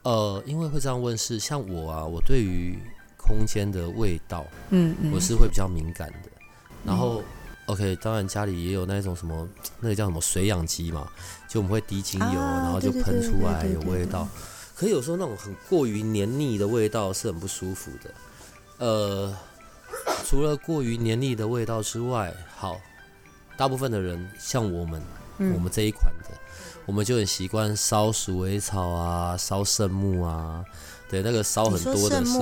[0.04, 2.78] 呃，因为会这样问是像我啊，我对于
[3.26, 6.30] 空间的味道，嗯嗯，我是会比较敏感的，
[6.84, 7.24] 然后。
[7.68, 9.50] OK，当然家里也有那种什么，
[9.82, 11.10] 那个叫什么水养机嘛，
[11.50, 14.28] 就我们会滴精油，然后就喷出来有味道。
[14.76, 18.12] 可有时候那种很过于黏腻的味道是很不舒服的。
[18.78, 19.36] 呃，
[20.28, 22.80] 除了过于黏腻的味道之外，好，
[23.58, 25.02] 大部分的人像我们，
[25.40, 26.30] 我们这一款的，
[26.86, 30.64] 我们就很习惯烧鼠尾草啊，烧圣木啊。
[31.10, 32.34] 对，那个烧很多的是，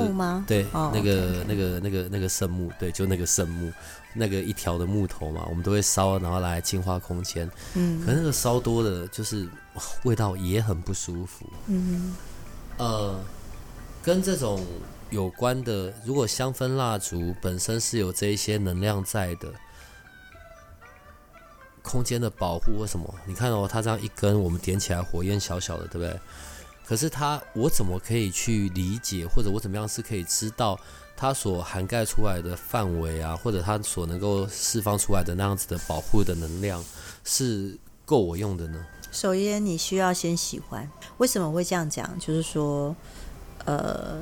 [0.48, 3.72] 对，那个那个那个那个圣木，对，就那个圣木。
[4.16, 7.50] 那个一条的木头嘛，我们都会烧，然后来净化空间。
[7.74, 9.50] 嗯，可那个烧多的，就是
[10.04, 11.48] 味道也很不舒服。
[11.66, 12.16] 嗯，
[12.78, 13.20] 呃，
[14.04, 14.64] 跟这种
[15.10, 19.52] 有关的，如果香氛蜡烛本身是有这一些能量在的，
[21.82, 26.20] 空间的保护或什么，你看哦，它这样一根，我们点起来火焰小小的，对不对？
[26.86, 30.80] 可是它，我怎么可以去理解，或者我怎么样是可以知道？
[31.16, 36.84] 它所涵盖出来的范围啊，或者它所能够释放出来的那样子的保护的能量，
[37.24, 38.86] 是够我用的呢？
[39.12, 40.90] 首先，你需要先喜欢。
[41.20, 42.18] 为什么会这样讲？
[42.20, 42.94] 就是说，
[43.66, 44.22] 呃，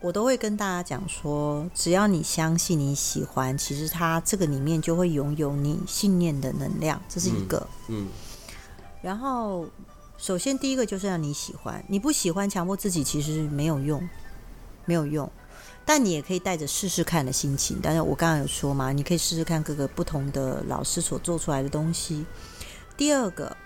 [0.00, 7.66] 我都会跟大家讲说，只要你相信你喜欢，其实它这个里面就会拥有你信念的能量，这是一个。
[7.88, 8.06] 嗯。
[9.02, 9.66] 然后，
[10.20, 14.06] 首先第一个就是让你喜欢，你不喜欢强迫自己，其实没有用，
[14.84, 15.30] 没有用。
[15.86, 17.78] 但你也可以带着试试看的心情。
[17.82, 22.26] 但是我刚刚有说嘛，你可以试试看各个不同的老师所做出来的东西。
[22.98, 23.56] 第二个，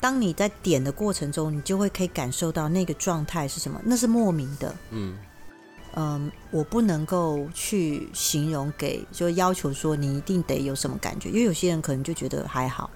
[0.00, 3.80] 当你在点的过程中，你就会可以感受到那个状态是什么？
[3.84, 4.74] 那是莫名的。
[4.90, 5.16] 嗯
[5.94, 12.90] 嗯，我不能够去形容给，就要求说你一定得有什么感觉，因为有些人可能就觉得还好，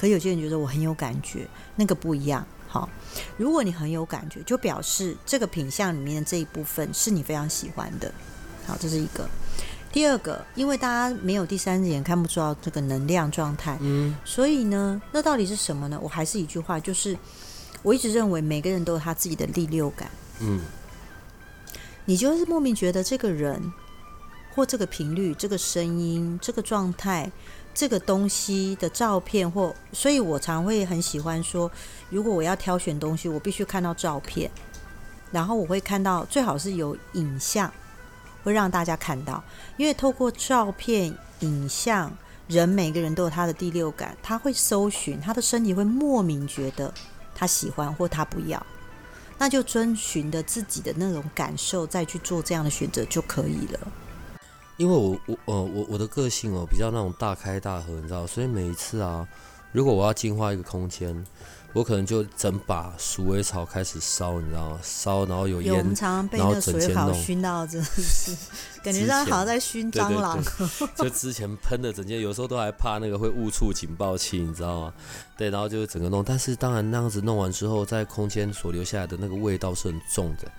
[0.00, 2.42] 可有些人觉得我很有感觉，那个不一样。
[2.66, 2.88] 好，
[3.36, 8.10] 如果你很有感觉，就表示这个品相里面的这一部分是你非常喜欢的。
[8.66, 9.28] 好，这是一个。
[9.92, 16.00] 第二个，因为大家没有第三只眼看不出到这个能量状态，嗯，所以呢，那到底是什么呢？
[16.02, 17.14] 我还是一句话，就是
[17.82, 20.60] 我一直认为每个人都有他自己的第六感，嗯，
[22.06, 23.70] 你就是莫名觉得这个人
[24.54, 27.30] 或这个频率、这个声音、这个状态。
[27.80, 31.72] 这个东西的照片，或所以，我常会很喜欢说，
[32.10, 34.50] 如果我要挑选东西，我必须看到照片，
[35.32, 37.72] 然后我会看到最好是有影像，
[38.44, 39.42] 会让大家看到，
[39.78, 42.12] 因为透过照片、影像，
[42.48, 46.92] 人每个人都有他的第六感，他会搜寻，他的身体会莫名觉得
[47.34, 48.66] 他喜欢或他不要，
[49.38, 53.80] 那就遵循着自己的那种感受再去做这样的选择就可以了。
[54.80, 59.28] 因为我我呃我我的个性哦比较那种大开大合，你知道，所以每一次啊，
[59.72, 61.24] 如果我要净化一个空间。
[61.72, 64.80] 我可能就整把鼠尾草开始烧，你知道吗？
[64.82, 65.94] 烧，然后有烟，
[66.32, 68.36] 然后整间弄熏到，真的是
[68.82, 70.36] 感觉他好像在熏蟑螂。
[70.98, 74.94] 就之前喷的整间，有时候都还怕那个会误触警报器，你知道吗？
[75.38, 76.24] 对，然后就整个弄。
[76.24, 80.50] 但是当然那样子弄完之后，在空间所留下来的那个味道是很重的。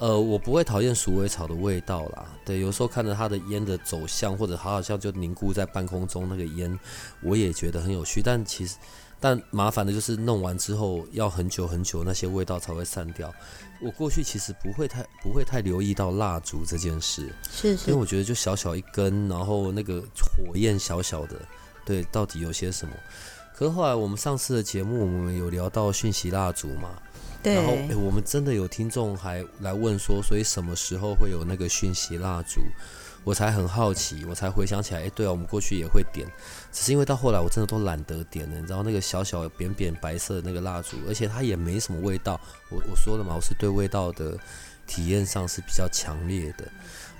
[0.00, 2.26] 呃，我不会讨厌鼠尾草的味道啦。
[2.44, 6.76] 对，有时候看着它的烟的走向，或者它好像就凝固在半空中那个烟，
[7.22, 8.20] 我也觉得很有趣。
[8.20, 8.76] 但其实。
[9.22, 13.30] 但麻烦的就是弄完之后要很久很久，那些味道才会散掉。
[13.78, 21.36] 我过去其实不会太不会太留意到蜡烛这件事，是是，因为我觉得就小小一根，然后那个火焰小小的，
[21.84, 22.94] 对，到底有些什么？
[23.54, 26.88] 可是后来我们上次的节目，我们有聊到讯息蜡烛嘛？
[27.42, 32.60] 然后我们真的有听众还来问说，所以什么时候会有那个讯息蜡烛？
[33.22, 36.26] 我才很好奇，我才回想起来，哎，对啊，我们过去也会点，
[36.72, 42.40] 只是因为到后来我真的都懒得点了，你知道那个小小扁扁白色的那个蜡烛，而且它也没什么味道。
[42.70, 44.38] 我我说了嘛，我是对味道的
[44.86, 46.66] 体验上是比较强烈的，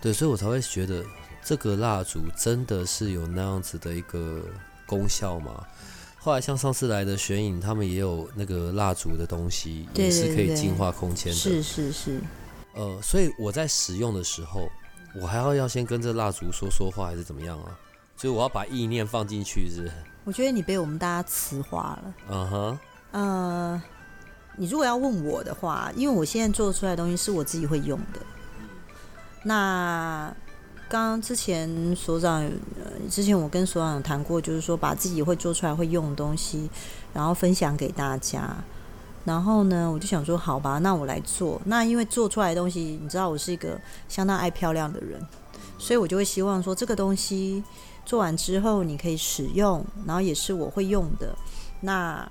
[0.01, 1.05] 对，所以我才会觉得
[1.45, 4.43] 这个蜡烛真的是有那样子的一个
[4.87, 5.67] 功效嘛。
[6.21, 12.21] 后来像上次来的玄影，他们也有那个蜡烛的东西，也是可以净化空间的，是是是。
[12.75, 14.69] 呃，所以我在使用的时候。
[15.13, 17.77] 我还要要先跟这蜡烛说说话，还是怎么样啊？
[18.17, 19.91] 所以我要把意念放进去，是？
[20.23, 22.15] 我觉得你被我们大家磁化了。
[22.29, 22.79] 嗯哼。
[23.11, 23.83] 呃，
[24.57, 28.21] 你如果要问我的话，因为我现在做出来的东西是我自己会用的。
[29.43, 30.33] 那
[30.91, 32.51] 刚刚之前所长，
[33.09, 36.69] 之前我跟所长谈过，就是说把自己会做出来会用的东西，
[37.15, 38.57] 然后分享给大家。
[39.25, 41.63] 然后呢，我就想说，好吧，那我来做。
[41.67, 45.25] 那因为做出来的东西，你知道我是一个相当爱漂亮的人，
[45.79, 47.63] 所以我就会希望说，这个东西
[48.05, 51.33] 做完之后你可以使用，然后也是我会用的。
[51.83, 52.29] 那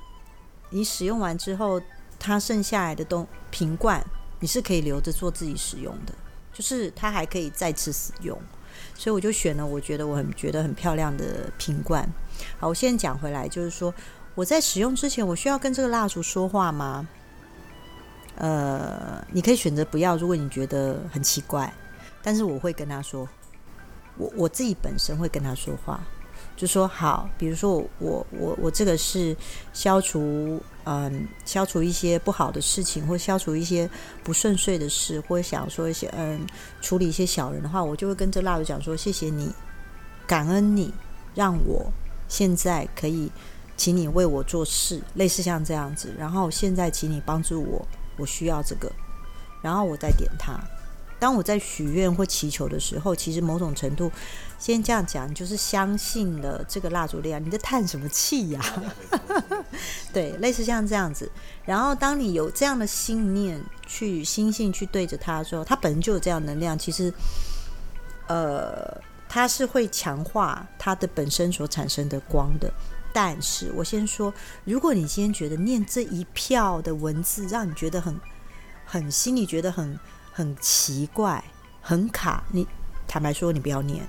[0.72, 1.82] 你使用完之后，
[2.20, 4.06] 它剩下来的东瓶罐，
[4.42, 6.14] 你是可以留着做自己使用的，
[6.60, 8.38] 就是它还可以再次使用。
[8.94, 12.06] 所以我就选了我觉得我很觉得很漂亮的瓶罐。
[12.60, 13.94] 好，我现在讲回来，就是说。
[14.36, 17.06] 我在使用之前，我需要跟这个蜡烛说话吗？
[18.36, 21.74] 呃，你可以选择不要，如果你觉得很奇怪。
[22.24, 23.28] 但是我会跟他说，
[24.18, 26.00] 我我自己本身会跟他说话，
[26.60, 29.34] 就说好，比如说我我我这个是
[29.72, 33.90] 消除嗯消除一些不好的事情，或消除一些
[34.26, 36.46] 不顺遂的事，或者想说一些嗯
[36.82, 39.50] 处理一些小人的话，我就会跟这蜡烛讲说，谢谢你，
[40.28, 40.94] 感恩你，
[41.34, 41.90] 让我
[42.28, 43.32] 现在可以。
[43.78, 46.14] 请你为我做事，类似像这样子。
[46.20, 48.92] 然后现在，请你帮助我，我需要这个。
[49.62, 50.60] 然后我再点它。
[51.20, 54.12] 当我在许愿或祈求的时候，其实某种程度，
[54.58, 57.44] 先这样讲，就是相信了这个蜡烛力量。
[57.44, 58.62] 你在叹什么气呀？
[60.14, 61.30] 对，类似像这样子。
[61.66, 66.78] 然后当你有这样的信念去心性去对着它的时候，它本身就有这样能量。
[66.80, 67.14] 其实，
[68.28, 72.72] 呃，它是会强化它的本身所产生的光的。
[73.12, 78.20] 但是我先说，如果你今天觉得念这一票的文字让你觉得很、
[78.86, 80.00] 很心里觉得很、
[80.40, 81.44] 很奇怪、
[81.82, 82.66] 很卡，你
[83.06, 84.08] 坦白说，你不要念，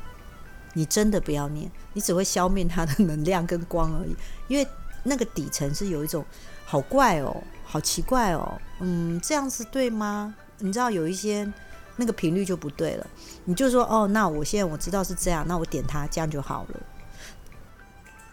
[0.75, 4.15] 你真的不要念，你只会消灭它的能量跟光而已。
[4.47, 4.65] 因为
[5.03, 6.25] 那个底层是有一种
[6.65, 10.33] 好怪哦，好奇怪哦，嗯，这样子对吗？
[10.59, 11.53] 你知道有一些
[11.97, 13.05] 那个频率就不对了，
[13.45, 16.81] 你就说哦，那我现在我知道是这样，那我点它，这样就好了。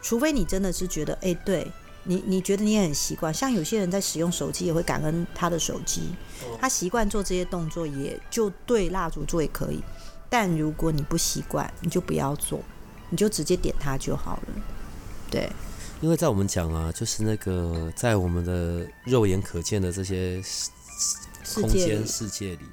[0.04, 1.72] 除非你真的是觉得，哎，对
[2.08, 3.34] 你，你觉得你也很习惯。
[3.34, 6.10] 像有些人在使用手机，也会感恩他的手机，
[6.60, 9.84] 他习惯做这些动作，也就对蜡烛做也可以。
[10.30, 12.62] 但如果你不习惯，你就不要做，
[13.10, 14.48] 你就直接点它就好了。
[15.30, 15.50] 对，
[16.02, 20.42] 因为在我们讲啊，就是那个在我们的肉眼可见的这些
[21.54, 22.66] 空间世界里，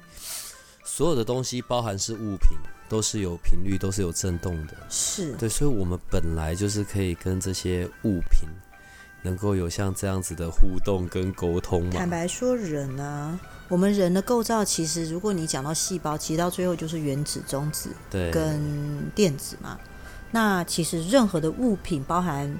[0.83, 2.57] 所有的东西，包含是物品。
[2.87, 8.47] 都是有频率，都是有震动的，是对，所以，我们本来就是可以跟这些物品
[9.25, 11.91] 能够有像这样子的互动跟沟通嘛。
[11.97, 19.77] 坦白说，人啊，我们人的构造，其实如果你讲到细胞，其实到最后就是原子、中子对跟电子嘛。
[20.31, 22.57] 那其实任何的物品，包含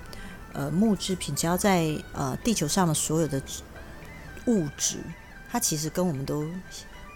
[0.52, 3.42] 呃木制品，只要在呃地球上的所有的
[4.48, 4.98] 物质，
[5.50, 6.46] 它其实跟我们都。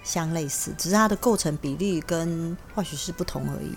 [0.02, 3.74] 相类似，只是它的构成比例跟化学式不同而已。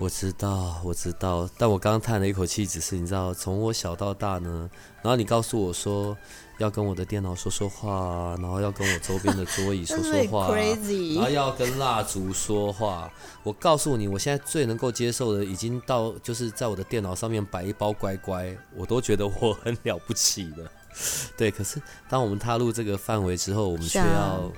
[0.00, 4.70] 我知道，我知道，但我刚刚叹了一口气，只是你知道，从我小到大呢，
[5.02, 6.16] 然后你告诉我说
[6.56, 13.12] 要跟我的电脑说说话，然后要跟我周边的桌椅说 说话，然后要跟蜡烛说话。
[13.42, 20.72] 我告诉你，我现在最能够接受的，已经到就是在我的电脑上面摆一包乖乖，我都觉得我很了不起了。
[21.36, 24.50] 对，可是当我们踏入这个范围之后，我们却要。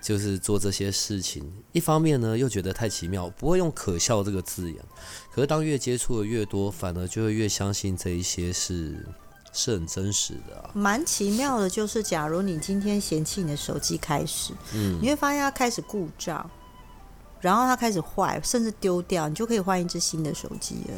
[0.00, 4.82] 就是做这些事情，一方面呢又觉得太奇妙，不会用可笑这个字眼。
[5.30, 9.06] 可是当越接触的越多，反而就会越相信这一些是
[9.52, 10.70] 是很真实的啊。
[10.74, 16.48] 蛮奇妙的，就是假如你今天嫌弃你的手机开始，嗯，你会发现它开始故障，
[17.40, 20.94] 然后它开始坏，甚至丢掉，你就可以换一只新的手机了。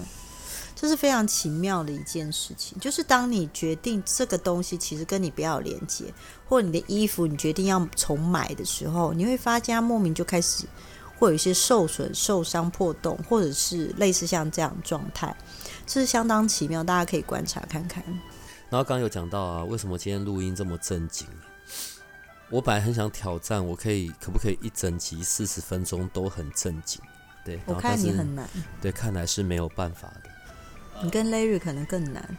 [0.82, 6.12] 这是非常奇妙的一件事情，就是当你决定这个东西其实跟你不要连接，
[6.48, 10.66] 或者你的衣服你决定要重买的时候，你会发现它莫名就开始
[11.20, 15.32] 会有一些受损、受伤、破洞，或者是类似像这样状态，
[15.86, 18.02] 这是相当奇妙，大家可以观察看看。
[18.68, 21.28] 然后刚刚有讲到啊，为什么今天录音这么正经？
[22.50, 27.00] 我本来很想挑战，我可以可不可以一整集四十分钟都很正经？
[27.44, 28.48] 对，我看你很难。
[28.80, 30.21] 对，看来是没有办法的。
[31.02, 32.36] 你跟 Larry 可能更难。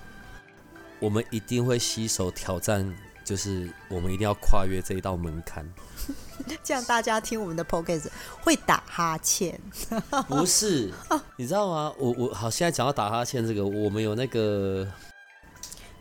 [0.99, 2.95] 我们一定会携手挑战，
[3.25, 5.67] 就是我们一定要跨越这一道门槛。
[6.63, 8.07] 这样大家听我们的 Podcast
[8.41, 9.59] 会打哈欠。
[10.27, 10.91] 不是，
[11.37, 11.93] 你知道吗？
[11.97, 14.87] 我我好，现在讲到打哈欠这个，我们有那个。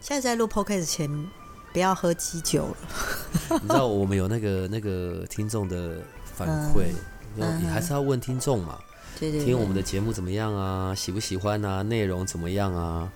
[0.00, 1.28] 现在在录 Podcast 前，
[1.72, 3.58] 不要喝鸡酒了。
[3.60, 6.00] 你知道我们有那个那个听众的
[6.36, 6.92] 反馈，
[7.34, 8.78] 你还是要问听众嘛。
[9.18, 10.94] 听我们的节目怎么样啊？
[10.94, 11.82] 喜不喜欢啊？
[11.82, 13.10] 内容怎么样啊？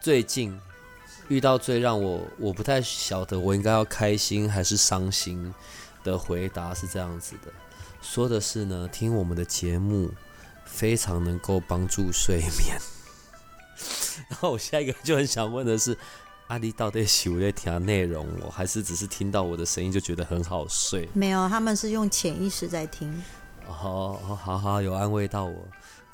[0.00, 0.58] 最近
[1.28, 5.54] 遇到最让我我不太晓得我应该要开心还是伤心
[6.02, 7.52] 的回答是这样子的，
[8.02, 10.10] 说的是呢，听我们的节目
[10.64, 12.76] 非常能够帮助睡眠。
[14.28, 15.96] 然后我下一个就很想问的是，
[16.48, 21.08] 阿丽到底喜不喜欢听内容，我还是只是听到我的声音就觉得很好睡？
[21.14, 23.22] 没有，他们是用潜意识在听。
[23.66, 25.54] 好，好，好，有安慰到我。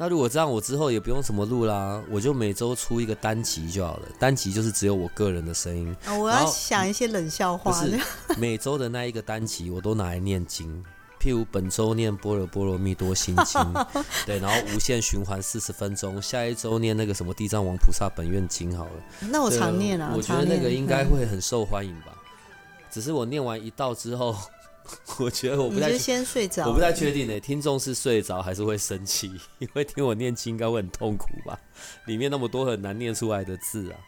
[0.00, 4.08] 那如果这样，我之后也不用什么录啦，我就每周出一个单集就好了。
[4.16, 5.96] 单集就是只有我个人的声音。
[6.20, 7.72] 我要想一些冷笑话。
[7.72, 7.98] 是，
[8.38, 10.84] 每周的那一个单集，我都拿来念经。
[11.20, 13.60] 譬如本周念《般若波罗蜜多心经》，
[14.24, 16.22] 对，然后无限循环四十分钟。
[16.22, 18.92] 下一周念那个什么《地藏王菩萨本愿经》好了。
[19.22, 22.16] 那我常念啊，我觉得那个应该会很受欢迎吧。
[22.88, 24.36] 只是我念完一道之后。
[25.20, 26.66] 我觉得我不太，先睡着。
[26.66, 29.30] 我不太确定呢，听众是睡着还是会生气？
[29.58, 31.58] 因为听我念经应该会很痛苦吧？
[32.06, 33.98] 里面那么多很难念出来的字啊！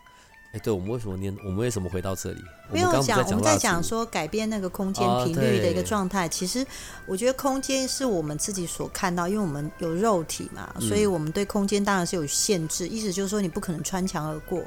[0.53, 1.33] 哎，对，我们为什么念？
[1.45, 2.41] 我们为什么回到这里？
[2.73, 6.29] 没有讲，我们在讲说改变那个空间频率的一个状态。
[6.29, 6.67] 其实
[7.07, 12.89] 我觉得空间是我们自己所看到，因为我们有肉体嘛，所以我们对空间当然是有限制。
[12.89, 14.65] 意思就是说，你不可能穿墙而过。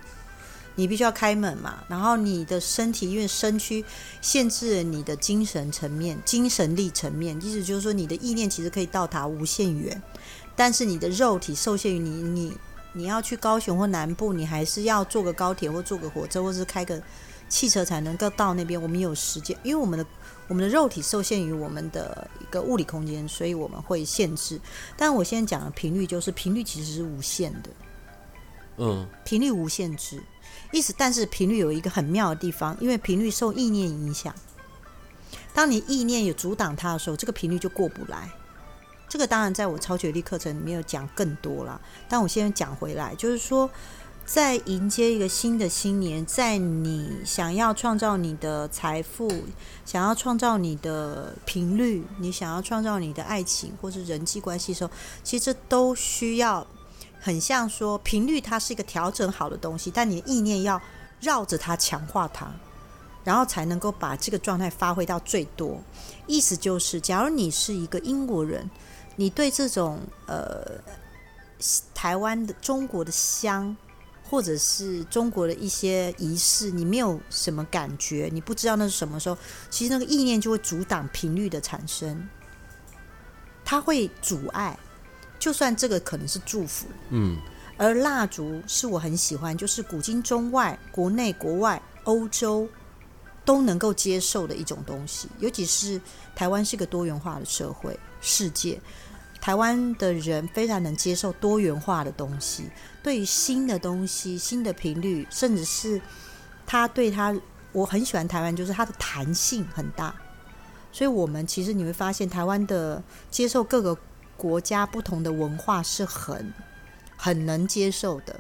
[0.76, 3.86] 你必须要开门嘛，然后你的身体因为身躯
[4.22, 10.02] 限制了你的精神层面、精神力层面，意思就是说你的意念其实可以到达无限远，
[10.56, 12.58] 但是你的肉体受限于你，你
[12.94, 17.02] 你要去高雄或南部，你还是要坐个高铁或坐个火车，或是开个
[17.48, 18.82] 汽车才能够到那边。
[18.82, 20.06] 我们有时间，因为我们的
[20.48, 24.60] 我们的肉体受限于我们的一个物理空间，所以我们会限制。
[24.98, 27.70] 但我现在讲的频率就是频率其实是无限的，
[28.78, 30.22] 嗯，频率无限制。
[30.74, 34.34] 意思，但是频率有一个很妙的地方，因为频率受意念影响。
[35.54, 38.28] 当你意念有阻挡它的时候，这个频率就过不来。
[39.08, 43.70] 这个当然在我超觉力课程里面有讲更多了，但我现在讲回来，就是说，
[44.26, 49.32] 在迎接一个新的新年，在你想要创造你的财富，
[49.86, 54.90] 想要创造你的频率，你想要创造你的爱情或是人际关系的时候，
[55.24, 56.66] 其实都需要。
[57.24, 60.80] 很像说频率，它是一个调整好的东西，但你的意念要
[61.22, 62.52] 绕着它强化它，
[63.24, 65.82] 然后才能够把这个状态发挥到最多。
[66.28, 68.70] 意思就是，假如你是一个英国人，
[69.16, 70.66] 你对这种呃
[71.94, 73.74] 台湾的中国的香，
[74.30, 79.38] 或者是中国的一些仪式，你没有什么感觉，你不知道那是什么时候，
[79.70, 82.28] 其实那个意念就会阻挡频率的产生，
[83.64, 84.78] 它会阻碍。
[85.44, 87.38] 就算这个可能是祝福，嗯，
[87.76, 92.66] 而蜡烛是我很喜欢，就是古今中外、国内国外、欧洲
[93.44, 95.28] 都能够接受的一种东西。
[95.40, 96.00] 尤其是
[96.34, 98.80] 台湾是个多元化的社会，世界
[99.42, 102.70] 台湾的人非常能接受多元化的东西。
[103.04, 106.02] 对于新的东西、新的频率，甚至是
[106.66, 107.36] 他对他，
[107.74, 110.16] 我很喜欢台湾，就是它的弹性很大。
[110.94, 113.98] 所以，我们其实你会发现，台湾的接受各个。
[114.36, 116.54] 国家不同的文化是很
[117.16, 118.40] 很能接受的，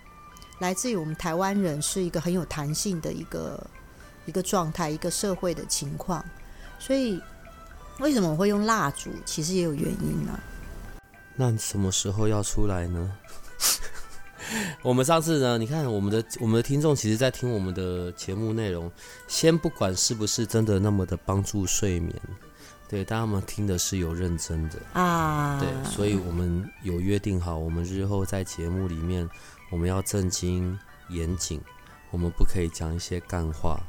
[0.60, 3.66] 来自于我们台湾人是一个很有弹性的一个
[4.26, 6.24] 一个状态，一个社会的情况。
[6.80, 7.22] 所以
[8.00, 9.10] 为什么我会用蜡烛？
[9.26, 10.39] 其实也有原因啊。
[11.36, 13.18] 那你什么时候要出来呢？
[14.84, 15.58] 我们上次呢？
[15.58, 18.91] 你看我们的我们的听众，其实在听我们的节目内容，
[19.28, 22.14] 先不管是不是真的那么的帮助睡眠。
[22.94, 29.28] 对，但他们听的是有认真的啊，对，所以我们有约定好，我们日后在节目里面，
[29.72, 30.78] 我们要正经
[31.10, 31.60] 严谨，
[32.12, 33.80] 我们不可以讲一些干话。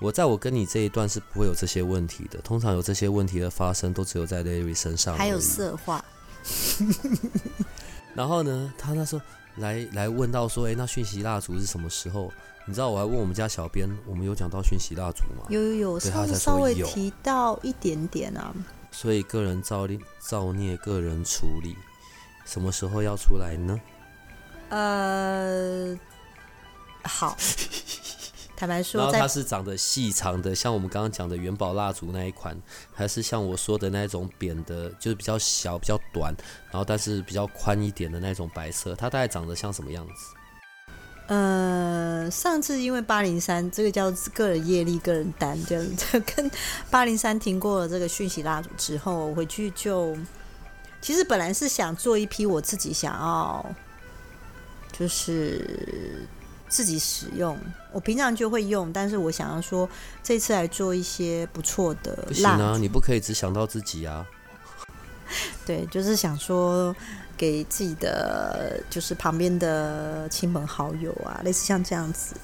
[0.00, 5.14] 我在我跟你这一段是不会有这些问题的，通常有这些问题的发生，都只有在 Larry 身上。
[5.14, 6.02] 还有色话。
[8.16, 9.20] 然后呢，他那时候
[9.56, 12.32] 来来问到说，哎，那讯息蜡烛是什么时候？
[12.66, 15.46] 你知道我还问我们家小编，我们有讲到讯息蜡烛吗？
[15.48, 18.54] 有有有，稍稍微提到一点点啊。
[18.90, 21.76] 所以个人造孽造孽，个人处理，
[22.44, 23.80] 什么时候要出来呢？
[24.70, 25.98] 呃，
[27.02, 27.36] 好。
[28.56, 32.56] 坦白说，然后它是长得细长的，像我们刚刚讲的元宝蜡烛那一款，
[32.94, 36.32] 还是像我说的那种扁的，就是比较小、比较短，
[36.70, 40.34] 然后但是比较宽一点的那种白色，它大概长得像什么样子？
[41.26, 46.50] 呃，上次因为八零三这个叫个人业力、个人单，这样子 跟
[46.90, 50.14] 八零三停过了这个讯息蜡烛之后，回去就
[51.00, 53.74] 其实本来是想做一批我自己想要，
[54.92, 56.28] 就是
[56.68, 57.58] 自己使用，
[57.90, 59.88] 我平常就会用，但是我想要说
[60.22, 62.14] 这次来做一些不错的。
[62.28, 64.26] 不行啊，你不可以只想到自己啊。
[65.64, 66.94] 对，就是想说。
[67.36, 72.34] 给自己的就是旁边的亲朋好友啊，类似像这样子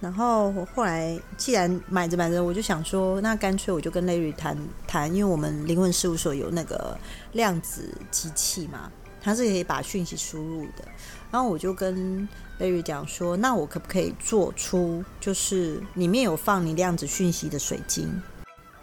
[0.00, 4.54] 然后后来既然买着买着，我就想说，那干脆我就跟 Larry 谈
[4.86, 6.94] 谈，因为我们灵魂事务所有那个
[7.32, 8.92] 量子机器嘛，
[9.22, 10.84] 它是可以把讯息输入的。
[11.30, 12.28] 然后我就跟
[12.60, 18.22] Larry 讲说，那我可不可以做出就是里面有放你量子讯息的水晶？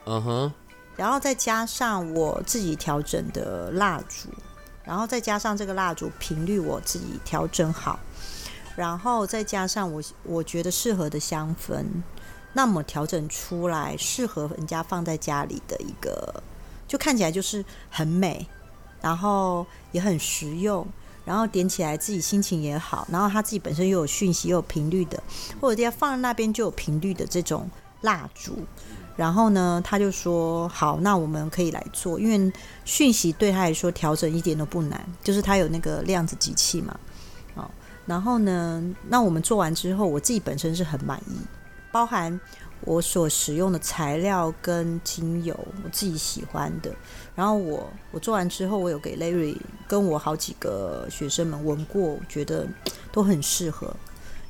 [0.06, 0.54] 嗯哼，
[0.96, 4.30] 然后再加上我自己调整的蜡烛。
[4.84, 8.00] 然后再加上这个蜡烛频率，我自己调整好，
[8.76, 11.86] 然后再加上我我觉得适合的香氛，
[12.54, 16.44] 那么调整出来适合人家放在家里的一个，
[16.88, 18.48] 就看起来就是很美，
[19.02, 20.86] 然后也很实用，
[21.24, 25.22] 然后点起来自己心情也好，然后它自己本身又有讯息又有频率的，
[25.62, 27.70] 或者要放在那边就有频率的这种
[28.02, 28.58] 蜡烛。
[29.18, 32.52] 然后呢，他就说好，那我们可以来做，因为
[32.86, 36.98] 讯息对他来说调整一点都不难，就是他有那个量子机器嘛，
[37.54, 37.70] 好，
[38.06, 41.38] 然后呢，那我们做完之后，我自己本身是很满意，
[41.92, 42.40] 包含
[42.86, 45.54] 我所使用的材料跟精油，
[45.84, 46.92] 我自己喜欢的。
[47.36, 49.58] 然后我我做完之后，我有给 Larry
[49.88, 52.66] 跟我好几个学生们闻过，觉得
[53.12, 53.94] 都很适合，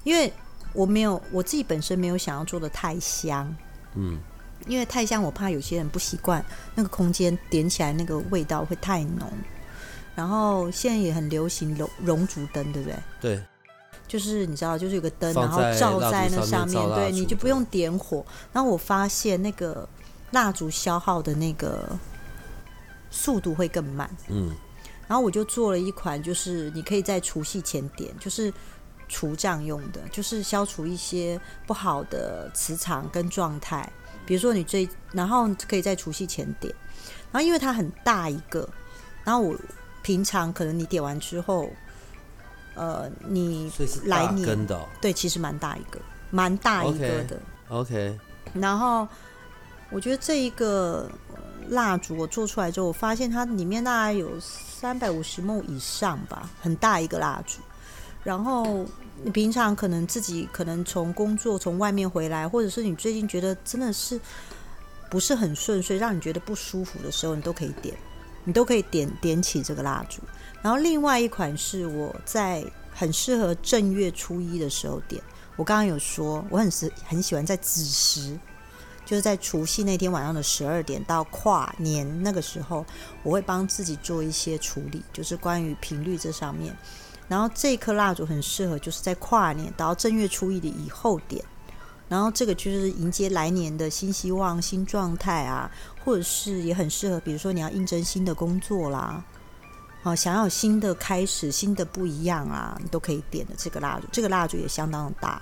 [0.04, 0.32] 因为
[0.72, 3.54] 我没有我自己本身没有想要做的太香，
[3.96, 4.20] 嗯。
[4.68, 6.44] 因为太香，我怕有些人不习惯
[6.76, 9.32] 那个空间点起来那个味道会太浓。
[10.14, 12.98] 然后现在也很流行熔熔烛灯，对不对？
[13.22, 13.44] 对，
[14.08, 18.24] 就是你知道，就是有个灯，然后照在那上面，对，你就不用点火。
[18.52, 19.88] 然后我发现那个
[20.32, 21.98] 蜡烛消耗的那个
[23.10, 24.10] 速度会更慢。
[24.28, 24.54] 嗯。
[25.08, 28.54] 然后我就做了一款，就是你可以在除夕前点，就是
[29.08, 33.90] 除障用的，就是消除一些不好的磁场跟状态。
[34.32, 36.74] 比如说你最，然后可以在除夕前点，
[37.34, 38.66] 然后因为它很大一个，
[39.26, 39.54] 然后我
[40.02, 41.70] 平常可能你点完之后，
[42.74, 43.70] 呃，你
[44.06, 44.66] 来年
[45.02, 47.42] 对，其实蛮大一个，蛮大一个的。
[47.68, 48.18] OK。
[48.54, 49.06] 然后
[49.90, 51.12] 我觉得这一个
[51.68, 57.60] 蜡烛我做出来之后，我发现它里面大概有三百五十目以上吧，很大一个蜡烛，
[58.24, 58.86] 然后。
[59.24, 64.20] 你平常可能自己可能从工作从外面回来，或者是你最近觉得真的是
[65.10, 67.96] 不是很顺遂，让你觉得不舒服的时候，你都可以点，
[68.44, 70.22] 你都可以点点起这个蜡烛。
[70.62, 75.22] 然后另外一款是我在很适合正月初一的时候点。
[75.56, 78.40] 我刚刚有说我很喜很喜欢在子时，
[79.06, 82.84] 就是在除夕那天晚上的十二点到跨年那个时候，
[83.22, 86.76] 我会帮自己做一些处理，就是关于频率这上面。
[87.32, 91.42] 然后这颗蜡烛很适合，就是在跨年到正月初一的以后点。
[92.10, 95.72] 然后这个就是迎接来年的新希望、新状态啊，
[96.04, 99.24] 或者是也很适合，比如说你要应征新的工作啦，
[100.04, 104.08] 好想要新的开始、新的不一样啊，你都可以点的这个蜡烛。
[104.12, 105.42] 这个蜡烛也相当的大。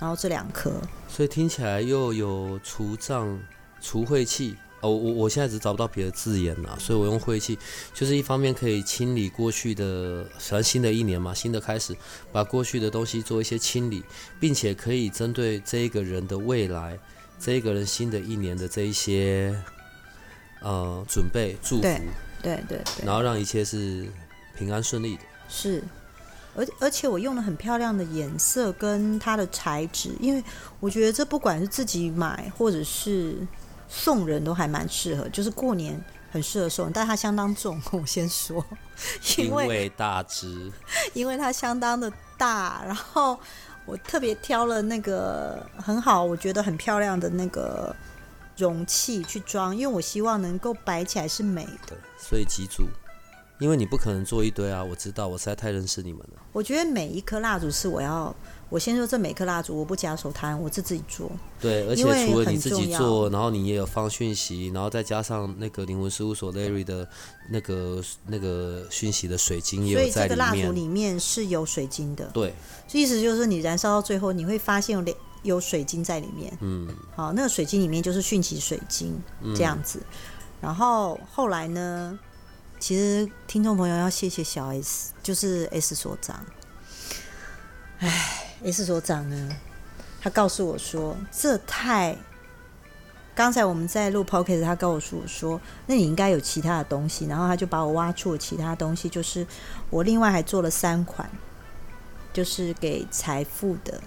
[0.00, 0.72] 然后这两颗，
[1.06, 3.40] 所以听起来又有除障、
[3.80, 4.56] 除晦气。
[4.84, 7.58] 哦，我我现在只找不到别的字眼了，所以我用晦气，
[7.94, 11.96] 就是一方面可以清理过去的，反正新的一年嘛，新的开始，
[12.30, 14.04] 把过去的东西做一些清理，
[14.38, 16.98] 并且可以针对这一个人的未来，
[17.40, 19.58] 这一个人新的一年的这一些，
[20.60, 21.98] 呃，准备祝福，对
[22.42, 24.06] 对对，然后让一切是
[24.54, 25.22] 平安顺利的。
[25.48, 25.82] 是，
[26.54, 30.44] 而而且我用了很漂亮的颜色跟它的材质，因为
[30.78, 33.38] 我觉得这不管是自己买或者是。
[33.88, 37.80] 送人都还蛮适合，就是过年很适合送，但它相当重。
[37.92, 38.64] 我先说，
[39.36, 40.70] 因为大只，
[41.14, 43.38] 因为它相当的大，然后
[43.86, 47.94] 我特别挑了那个很好，我觉得很漂亮的那个
[48.56, 51.96] 容器去装，因为我希望能够摆起来是美的。
[52.18, 52.88] 所以几组，
[53.64, 56.42] 因为你不可能做一堆啊，我知道，我实在太认识你们了。
[56.52, 58.34] 我觉得每一颗蜡烛是我要。
[58.68, 61.30] 我先说这每颗蜡烛，我不加手摊，我是自己做。
[61.60, 67.08] 对，而且除了你自己做，然后你也有放讯息，然后再加上那个灵魂事务所 Larry 的
[67.50, 70.12] 那个那个讯息的水晶也有在里面。
[70.12, 72.26] 所以这个蜡烛里面是有水晶的。
[72.34, 72.52] 对，
[72.92, 76.52] 意思就是你燃烧到最后，你会发现有有水晶在里面。
[76.60, 79.16] 嗯，好，那个水晶里面就是讯息水晶
[79.54, 80.00] 这样子。
[80.60, 82.18] 然后后来呢，
[82.86, 86.44] 其实听众朋友要谢谢小 S，就是 S 所长。
[88.00, 88.58] 唉。
[88.62, 89.56] S 所长呢？
[90.20, 92.14] 他告诉我说：“这太……
[93.34, 97.24] 刚才我们在录 p o c k e t 他告诉我说，那你应该有其他的东西。
[97.24, 99.46] 然后他就把我挖出了其他东西，就是
[99.88, 101.26] 我另外还做了三款，
[102.34, 103.98] 就是给财富的，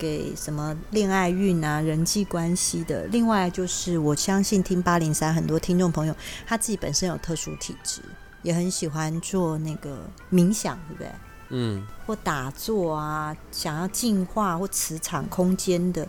[0.00, 3.04] 给什么恋爱运啊、人际关系的。
[3.08, 8.00] 另外就是我相信听八零三很多听众朋友，他自己本身有特殊体质，
[8.40, 9.98] 也很喜欢做那个
[10.32, 11.10] 冥想，对不对？”
[11.52, 16.08] 嗯，或打坐啊，想要净化或磁场空间的，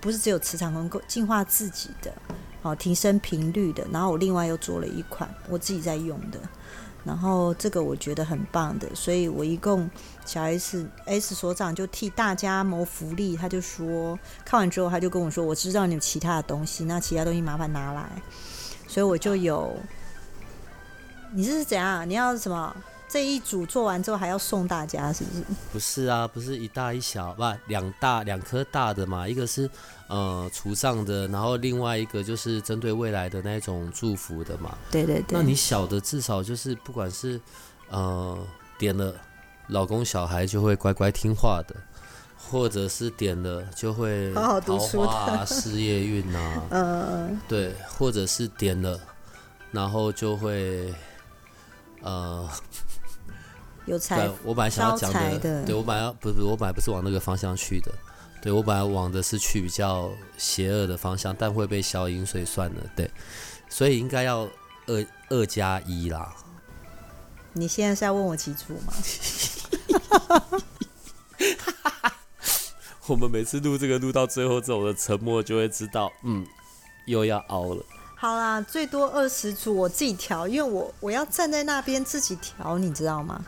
[0.00, 2.12] 不是只有磁场能够净化自己的，
[2.62, 3.86] 哦，提升频率的。
[3.92, 6.38] 然后我另外又做了一款我自己在用的，
[7.04, 9.88] 然后这个我觉得很棒的，所以我一共
[10.24, 18.08] 小 S S 所长就替大家谋福利，他就说看完之后他就跟我说，我知道你有其他的东西，那其他东西麻烦拿来，
[18.86, 19.76] 所以我就有，
[21.32, 22.08] 你这是怎样？
[22.08, 22.74] 你要什么？
[23.08, 25.44] 这一组做完之后还要送大家，是不是？
[25.70, 29.28] 不是啊，不是一大一小，不两大两颗大的嘛？
[29.28, 29.68] 一个是
[30.06, 34.78] 呃除障的，然后另外一个就是针对未来的那种祝福的嘛。
[34.90, 35.24] 对对对。
[35.28, 37.38] 那你小的至少就是不管是
[37.90, 38.38] 呃
[38.78, 39.14] 点了，
[39.72, 41.74] 老公小孩就会乖乖听话的，
[42.38, 46.62] 或者是点了就会好好读书的事业运啊。
[46.70, 47.40] 嗯。
[47.48, 49.00] 对，或者是点了，
[49.70, 50.94] 然后就会
[52.02, 52.48] 呃。
[53.84, 57.90] 有财，我本来想要讲的，对我本来不是我本来不是往那个方向去的，
[58.40, 60.08] 对我本来往的是去比较
[60.38, 63.10] 邪恶的方向，但会被消音，所以算了，对，
[63.68, 64.48] 所以应该要
[64.86, 66.32] 二二加一啦。
[67.54, 68.92] 你现在是要问我几组吗？
[73.06, 76.46] 我们每次录这个录到最后，这种的沉默就会知道，嗯，
[77.06, 77.84] 又要熬了。
[78.16, 83.44] 好啦，最多二十组，我自己调，因为我我要站在那边自己调，你知道吗？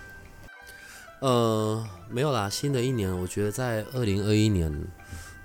[1.20, 2.50] 呃，没有啦。
[2.50, 4.72] 新的一年，我觉得在二零二一年，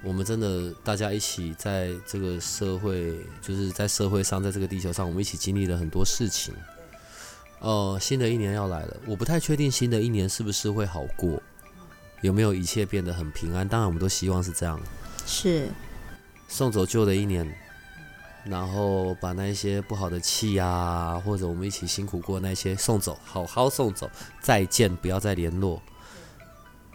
[0.03, 6.55] 我们真的大家一起在这个社会，就是在社会上，在这个地球上，我们一起经历了很多事情。
[7.59, 11.41] 呃，新的一年要来了，我不太确定新的一年是不是会好过，
[12.21, 13.67] 有没有一切变得很平安？
[13.67, 14.79] 当然，我们都希望是这样。
[15.25, 15.69] 是
[16.47, 17.53] 送走旧的一年。
[18.45, 24.09] 然后把那些不好的气啊，或者我们一起辛苦过那些送走，好好送走，
[24.41, 25.79] 再见，不要再联络。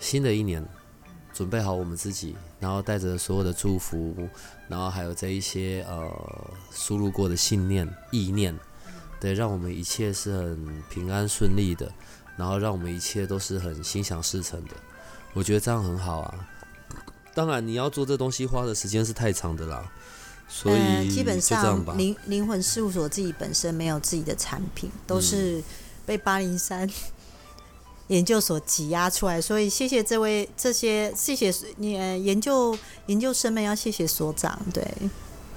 [0.00, 0.66] 新的一年，
[1.34, 4.26] 准备好我们自己，然后带着所有的祝福，
[4.68, 6.10] 然后还有这一些呃
[6.72, 8.58] 输入过的信念、意念，
[9.24, 11.90] 对，让我们一切是很平安顺利的，
[12.36, 14.74] 然后让我们一切都是很心想事成的。
[15.32, 16.46] 我觉得这样很好啊。
[17.32, 19.90] 当然，你要做这东西花的时间是太长的啦。
[20.46, 25.64] 所以基本上灵灵魂事务所自己本身没有自己的产品，都是
[26.04, 26.86] 被八零三
[28.08, 29.40] 研究所挤压出来。
[29.40, 34.60] 所以谢谢这位这些谢谢你研究研究生们要谢谢所长。
[34.70, 34.86] 对，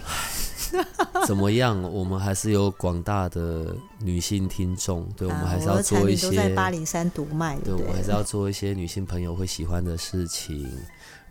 [1.28, 1.82] 怎么样？
[1.82, 7.57] 我们还是有广大的女性听众，对我们还是要做一些在八零三独卖。
[7.65, 10.70] 对，我们还是要做一些女性朋友会喜欢的事情。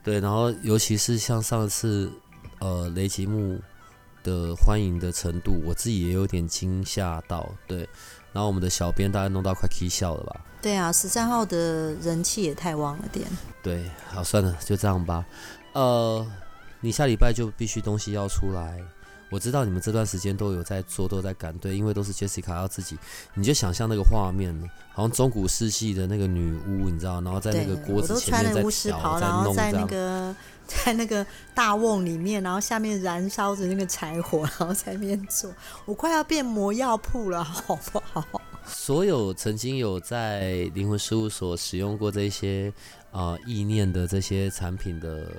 [0.02, 2.10] 对，然后尤其是像上次。
[2.58, 3.60] 呃，雷吉木
[4.24, 7.46] 的欢迎的程度，我自己也有点惊吓到。
[7.66, 7.80] 对，
[8.32, 10.40] 然后我们的小编大概弄到快 k 笑了吧？
[10.62, 13.28] 对啊，十三号的人气也太旺了点。
[13.62, 15.22] 对，好，算了，就这样吧。
[15.74, 16.26] 呃，
[16.80, 18.82] 你下礼拜就必须东西要出来，
[19.28, 22.96] 我知道你们这段时间都有在做，都在赶队，因为都是 Jessica 要自己，
[23.34, 24.54] 你就想象那个画面，
[24.92, 35.52] 好像中古世纪的那个女巫，你知道，然后在那个锅子前面在调，在弄在那个 在那个大瓮里面，然后下面燃烧着那个柴火，然后在那边做，
[35.84, 38.24] 我快要变魔药铺了，好不好？
[38.64, 42.72] 所有曾经有在灵魂事务所使用过这些
[43.10, 45.32] 啊意念的这些产品的。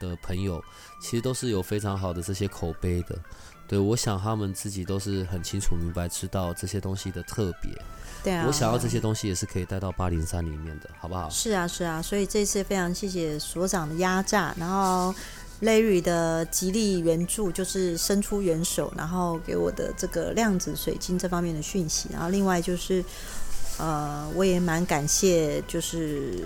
[0.00, 0.62] 的朋友，
[1.04, 3.14] 其实都是有非常好的这些口碑的。
[3.68, 7.70] 对我想，他们自己都是很清楚明白，知道这些东西的特别。
[8.22, 11.28] 对啊，我想要这些东西也是可以带到八零三里面的，好不好？
[11.28, 12.00] 是啊，是啊。
[12.00, 15.14] 所以这次非常谢谢所长的压榨，然后
[15.60, 22.08] Larry 的极力援助，就是伸出援手，然后给我的这个量子水晶这方面的讯息。
[22.12, 23.04] 然后另外就是，
[23.78, 26.38] 呃，我也蛮感谢，就是。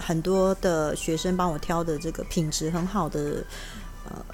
[0.00, 3.44] 很多的学生帮我挑的这个品质很好的
[4.08, 4.24] 呃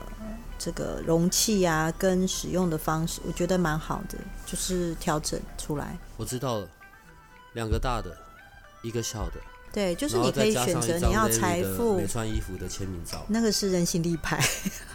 [0.59, 5.97] 这个容器啊，跟使用的方式，我觉得蛮好的，就是调整出来。
[6.19, 6.69] 我知道了，
[7.55, 8.15] 两个大的，
[8.83, 9.41] 一个小的。
[9.73, 14.39] 对，就是你可以选择你要财富没穿衣服的签名照，那个是人形立牌，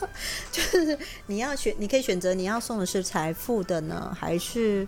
[0.52, 4.88] 就是你要选，你可以选择你要送的是财富的呢，还是？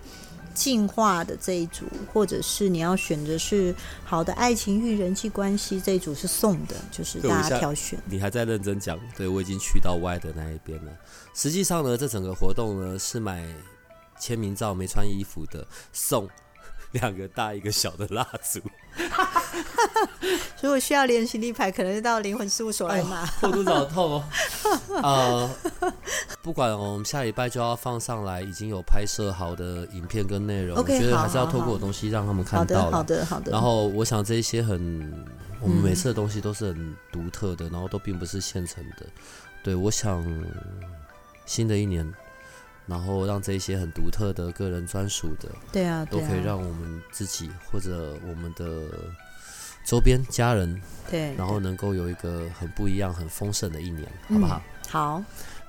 [0.53, 3.73] 进化的这一组，或者是你要选择是
[4.03, 7.99] 好的爱情与、人际关系这一组是送的，就是大家挑选。
[8.05, 8.99] 你还在认真讲？
[9.15, 10.91] 对我已经去到 Y 的那一边了。
[11.33, 13.45] 实际上呢，这整个活动呢是买
[14.19, 16.27] 签名照没穿衣服的送。
[16.91, 18.59] 两个大一个小的蜡烛，
[20.61, 23.27] 如果需要连行李牌，可能就到灵魂事务所来拿。
[23.41, 24.23] 我肚好痛哦！
[25.01, 25.49] 呃，
[26.41, 32.91] 不管我们下礼拜就要放上来，已经有拍摄好的影片跟内容，我觉得还是要透过东西让他们看到。
[32.91, 33.51] 好的，好的。
[33.51, 35.25] 然后我想这一些很，
[35.61, 39.05] 我们每次的东西都是很独特的，然后都并不是现成的。
[39.63, 40.21] 对，我想
[41.45, 42.11] 新的一年。
[42.91, 48.65] 然后让这些很独特的个人专属的，对啊，都可以让我们自己或者我们的
[49.85, 54.61] 周边家人，对，然后能够有一个很不一样、很丰盛的一年，好不好？
[54.89, 55.23] 好，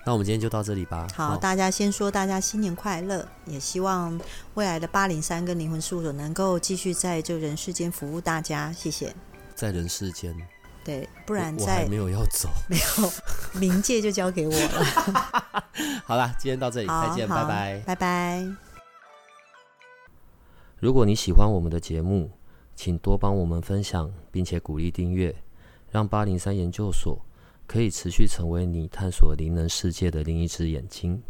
[0.04, 1.06] 那我们今天就到这里吧。
[1.14, 4.20] 好，大家先说大家新年快乐，也希望
[4.54, 9.14] 未来的八零三跟灵魂事务所能够继续在这人世间服务大家，谢谢。
[9.54, 10.34] 在人世间。
[10.84, 12.82] 对，不然在没有要走， 没有
[13.60, 15.64] 冥界就交给我了。
[16.04, 18.46] 好了，今天到这里，再见，拜拜，拜拜。
[20.78, 22.30] 如果你喜欢我们的节目，
[22.74, 25.34] 请多帮我们分享，并且鼓励订阅，
[25.90, 27.24] 让八零三研究所
[27.66, 31.22] 可以持续成为你探索灵能世界的另一只眼睛。